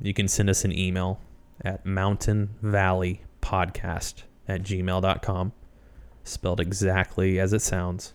You 0.00 0.14
can 0.14 0.28
send 0.28 0.50
us 0.50 0.64
an 0.64 0.76
email 0.76 1.20
at 1.64 1.84
mountain 1.84 2.54
valley 2.62 3.22
podcast 3.42 4.22
at 4.46 4.62
gmail.com, 4.62 5.52
spelled 6.24 6.60
exactly 6.60 7.38
as 7.38 7.52
it 7.52 7.62
sounds. 7.62 8.14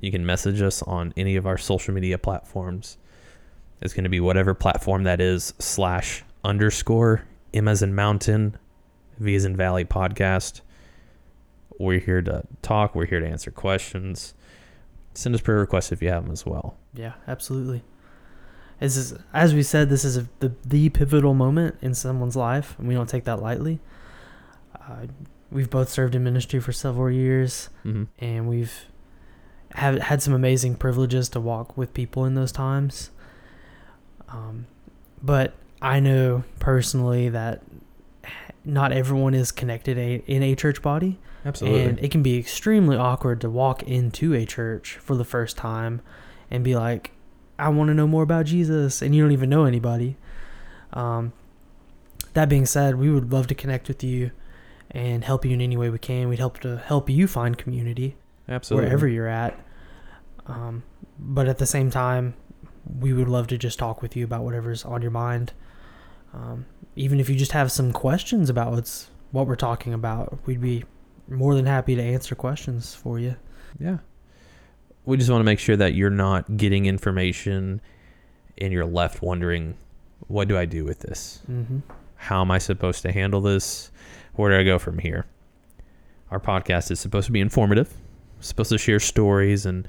You 0.00 0.10
can 0.10 0.26
message 0.26 0.60
us 0.60 0.82
on 0.82 1.14
any 1.16 1.36
of 1.36 1.46
our 1.46 1.58
social 1.58 1.94
media 1.94 2.18
platforms. 2.18 2.98
It's 3.80 3.94
going 3.94 4.04
to 4.04 4.10
be 4.10 4.20
whatever 4.20 4.54
platform 4.54 5.04
that 5.04 5.20
is, 5.20 5.54
slash 5.58 6.24
underscore 6.44 7.24
M 7.52 7.68
as 7.68 7.82
in 7.82 7.94
mountain, 7.94 8.56
V 9.18 9.34
as 9.34 9.44
in 9.44 9.56
valley 9.56 9.84
podcast. 9.84 10.60
We're 11.78 12.00
here 12.00 12.22
to 12.22 12.44
talk. 12.62 12.94
We're 12.94 13.06
here 13.06 13.20
to 13.20 13.26
answer 13.26 13.50
questions. 13.50 14.34
Send 15.14 15.34
us 15.34 15.40
prayer 15.40 15.58
requests 15.58 15.92
if 15.92 16.02
you 16.02 16.08
have 16.08 16.24
them 16.24 16.32
as 16.32 16.44
well. 16.44 16.76
Yeah, 16.94 17.14
absolutely. 17.26 17.82
Is, 18.80 19.14
as 19.32 19.54
we 19.54 19.62
said, 19.62 19.88
this 19.88 20.04
is 20.04 20.16
a, 20.18 20.28
the 20.40 20.52
the 20.64 20.88
pivotal 20.90 21.32
moment 21.34 21.76
in 21.80 21.94
someone's 21.94 22.36
life, 22.36 22.78
and 22.78 22.86
we 22.86 22.94
don't 22.94 23.08
take 23.08 23.24
that 23.24 23.40
lightly. 23.40 23.80
Uh, 24.74 25.06
we've 25.50 25.70
both 25.70 25.88
served 25.88 26.14
in 26.14 26.22
ministry 26.22 26.60
for 26.60 26.72
several 26.72 27.10
years, 27.10 27.70
Mm-hmm. 27.84 28.04
and 28.18 28.48
we've 28.48 28.84
have 29.72 29.98
had 29.98 30.22
some 30.22 30.32
amazing 30.34 30.74
privileges 30.76 31.28
to 31.30 31.40
walk 31.40 31.76
with 31.76 31.92
people 31.94 32.24
in 32.24 32.34
those 32.34 32.52
times. 32.52 33.10
Um, 34.28 34.66
but 35.22 35.54
I 35.82 36.00
know 36.00 36.44
personally 36.60 37.28
that 37.30 37.62
not 38.64 38.92
everyone 38.92 39.34
is 39.34 39.52
connected 39.52 39.98
a, 39.98 40.22
in 40.26 40.42
a 40.42 40.54
church 40.54 40.82
body. 40.82 41.18
Absolutely. 41.44 41.82
And 41.82 41.98
it 42.00 42.10
can 42.10 42.22
be 42.22 42.38
extremely 42.38 42.96
awkward 42.96 43.40
to 43.42 43.50
walk 43.50 43.82
into 43.84 44.34
a 44.34 44.44
church 44.44 44.96
for 45.00 45.14
the 45.14 45.24
first 45.24 45.56
time 45.56 46.00
and 46.50 46.64
be 46.64 46.74
like, 46.74 47.12
I 47.58 47.68
want 47.70 47.88
to 47.88 47.94
know 47.94 48.06
more 48.06 48.22
about 48.22 48.46
Jesus, 48.46 49.02
and 49.02 49.14
you 49.14 49.22
don't 49.22 49.32
even 49.32 49.48
know 49.48 49.64
anybody. 49.64 50.16
Um, 50.92 51.32
that 52.34 52.48
being 52.48 52.66
said, 52.66 52.96
we 52.96 53.10
would 53.10 53.32
love 53.32 53.46
to 53.46 53.54
connect 53.54 53.88
with 53.88 54.04
you 54.04 54.30
and 54.90 55.24
help 55.24 55.44
you 55.44 55.52
in 55.52 55.60
any 55.60 55.76
way 55.76 55.90
we 55.90 55.98
can. 55.98 56.28
We'd 56.28 56.38
help 56.38 56.60
to 56.60 56.78
help 56.78 57.08
you 57.08 57.26
find 57.26 57.56
community 57.56 58.16
Absolutely. 58.48 58.86
wherever 58.86 59.08
you're 59.08 59.28
at. 59.28 59.58
Um, 60.46 60.84
but 61.18 61.48
at 61.48 61.58
the 61.58 61.66
same 61.66 61.90
time, 61.90 62.34
we 63.00 63.12
would 63.12 63.28
love 63.28 63.46
to 63.48 63.58
just 63.58 63.78
talk 63.78 64.02
with 64.02 64.16
you 64.16 64.24
about 64.24 64.44
whatever's 64.44 64.84
on 64.84 65.02
your 65.02 65.10
mind. 65.10 65.52
Um, 66.32 66.66
even 66.94 67.20
if 67.20 67.28
you 67.28 67.36
just 67.36 67.52
have 67.52 67.72
some 67.72 67.92
questions 67.92 68.50
about 68.50 68.72
what's 68.72 69.10
what 69.32 69.46
we're 69.46 69.56
talking 69.56 69.92
about, 69.92 70.38
we'd 70.46 70.60
be 70.60 70.84
more 71.28 71.54
than 71.54 71.66
happy 71.66 71.96
to 71.96 72.02
answer 72.02 72.34
questions 72.34 72.94
for 72.94 73.18
you. 73.18 73.36
Yeah. 73.78 73.98
We 75.06 75.16
just 75.16 75.30
want 75.30 75.40
to 75.40 75.44
make 75.44 75.60
sure 75.60 75.76
that 75.76 75.94
you're 75.94 76.10
not 76.10 76.56
getting 76.56 76.86
information 76.86 77.80
and 78.58 78.72
you're 78.72 78.86
left 78.86 79.22
wondering, 79.22 79.76
what 80.26 80.48
do 80.48 80.58
I 80.58 80.64
do 80.64 80.84
with 80.84 81.00
this? 81.00 81.40
Mm-hmm. 81.50 81.78
How 82.16 82.40
am 82.40 82.50
I 82.50 82.58
supposed 82.58 83.02
to 83.02 83.12
handle 83.12 83.40
this? 83.40 83.90
Where 84.34 84.50
do 84.50 84.58
I 84.58 84.64
go 84.64 84.78
from 84.78 84.98
here? 84.98 85.26
Our 86.30 86.40
podcast 86.40 86.90
is 86.90 86.98
supposed 86.98 87.26
to 87.26 87.32
be 87.32 87.40
informative, 87.40 87.94
supposed 88.40 88.70
to 88.70 88.78
share 88.78 88.98
stories, 88.98 89.64
and 89.64 89.86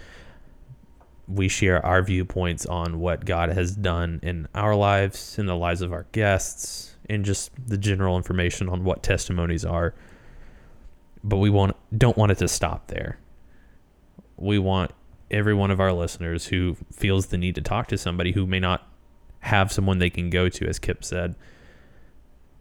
we 1.28 1.48
share 1.48 1.84
our 1.86 2.04
viewpoints 2.04 2.66
on 2.66 3.00
what 3.00 3.26
God 3.26 3.50
has 3.50 3.76
done 3.76 4.20
in 4.22 4.48
our 4.54 4.76
lives, 4.76 5.40
in 5.40 5.48
the 5.48 5.56
lives 5.56 5.82
of 5.82 5.92
our 5.92 6.06
guests, 6.12 6.96
and 7.10 7.26
just 7.26 7.52
the 7.68 7.78
general 7.78 8.18
information 8.18 8.70
on 8.70 8.84
what 8.84 9.02
testimonies 9.02 9.66
are. 9.66 9.96
But 11.24 11.38
we 11.38 11.50
want 11.50 11.76
don't 11.98 12.18
want 12.18 12.32
it 12.32 12.38
to 12.38 12.48
stop 12.48 12.88
there. 12.88 13.18
We 14.38 14.60
want 14.60 14.92
every 15.30 15.54
one 15.54 15.72
of 15.72 15.80
our 15.80 15.94
listeners 15.94 16.48
who 16.48 16.78
feels 16.92 17.28
the 17.28 17.38
need 17.38 17.56
to 17.56 17.62
talk 17.62 17.88
to 17.88 17.98
somebody 17.98 18.32
who 18.32 18.46
may 18.46 18.60
not 18.60 18.88
have 19.42 19.72
someone 19.72 20.00
they 20.00 20.10
can 20.10 20.30
go 20.30 20.50
to, 20.50 20.68
as 20.68 20.80
Kip 20.80 21.04
said, 21.04 21.36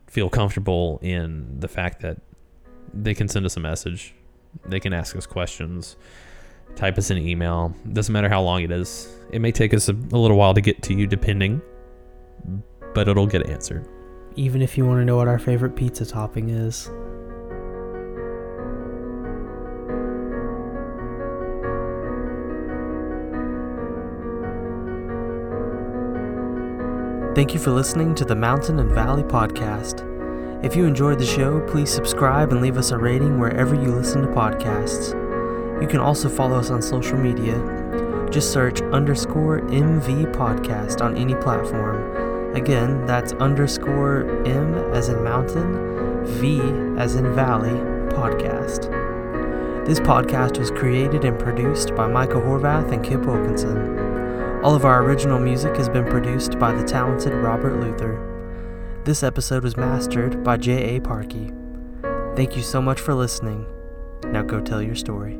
feel 0.07 0.29
comfortable 0.29 0.99
in 1.03 1.61
the 1.61 1.69
fact 1.69 2.01
that 2.01 2.19
they 2.93 3.15
can 3.15 3.29
send 3.29 3.45
us 3.45 3.57
a 3.57 3.61
message, 3.61 4.15
they 4.65 4.81
can 4.81 4.93
ask 4.93 5.17
us 5.17 5.27
questions, 5.27 5.97
type 6.75 6.99
us 6.99 7.11
an 7.11 7.19
email. 7.19 7.75
Doesn't 7.93 8.13
matter 8.13 8.29
how 8.29 8.43
long 8.43 8.63
it 8.63 8.71
is. 8.71 9.13
It 9.33 9.41
may 9.41 9.53
take 9.53 9.75
us 9.75 9.89
a, 9.89 9.93
a 9.93 10.19
little 10.19 10.37
while 10.37 10.55
to 10.55 10.61
get 10.61 10.83
to 10.85 10.95
you, 10.95 11.07
depending, 11.07 11.61
but 12.95 13.09
it'll 13.09 13.27
get 13.27 13.49
answered. 13.49 13.87
Even 14.37 14.63
if 14.63 14.77
you 14.77 14.87
want 14.87 15.01
to 15.01 15.05
know 15.05 15.17
what 15.17 15.29
our 15.29 15.39
favorite 15.39 15.77
pizza 15.77 16.05
topping 16.05 16.51
is. 16.51 16.91
Thank 27.37 27.53
you 27.53 27.61
for 27.61 27.71
listening 27.71 28.15
to 28.15 28.25
the 28.25 28.35
Mountain 28.35 28.79
and 28.79 28.91
Valley 28.91 29.23
Podcast. 29.23 30.01
If 30.65 30.75
you 30.75 30.87
enjoyed 30.87 31.19
the 31.19 31.27
show, 31.27 31.61
please 31.69 31.91
subscribe 31.91 32.51
and 32.51 32.63
leave 32.63 32.79
us 32.79 32.93
a 32.93 32.97
rating 32.97 33.39
wherever 33.39 33.75
you 33.75 33.91
listen 33.91 34.23
to 34.23 34.29
podcasts. 34.29 35.13
You 35.83 35.87
can 35.87 36.01
also 36.01 36.31
follow 36.31 36.59
us 36.59 36.71
on 36.71 36.81
social 36.81 37.19
media. 37.19 37.59
Just 38.31 38.55
search 38.55 38.81
underscore 38.81 39.61
MV 39.61 40.33
podcast 40.33 41.03
on 41.05 41.15
any 41.15 41.35
platform. 41.35 42.57
Again, 42.57 43.05
that's 43.05 43.35
underscore 43.35 44.43
M 44.47 44.75
as 44.95 45.11
in 45.11 45.23
mountain, 45.23 46.25
V 46.25 46.59
as 46.99 47.17
in 47.17 47.35
valley 47.35 47.79
podcast. 48.17 48.91
This 49.85 50.01
podcast 50.01 50.57
was 50.59 50.71
created 50.71 51.27
and 51.27 51.39
produced 51.39 51.95
by 51.95 52.07
Michael 52.07 52.41
Horvath 52.41 52.91
and 52.93 53.05
Kip 53.05 53.27
Wilkinson. 53.27 54.06
All 54.67 54.75
of 54.75 54.85
our 54.85 55.05
original 55.05 55.39
music 55.39 55.77
has 55.77 55.89
been 55.89 56.05
produced 56.05 56.59
by 56.59 56.73
the 56.73 56.83
talented 56.83 57.33
Robert 57.33 57.81
Luther. 57.81 59.01
This 59.05 59.23
episode 59.23 59.63
was 59.63 59.77
mastered 59.77 60.43
by 60.43 60.57
J.A. 60.57 60.99
Parkey. 61.03 61.55
Thank 62.35 62.57
you 62.57 62.65
so 62.65 62.83
much 62.83 62.99
for 62.99 63.15
listening. 63.15 63.65
Now 64.25 64.43
go 64.43 64.61
tell 64.61 64.83
your 64.83 64.97
story. 64.97 65.39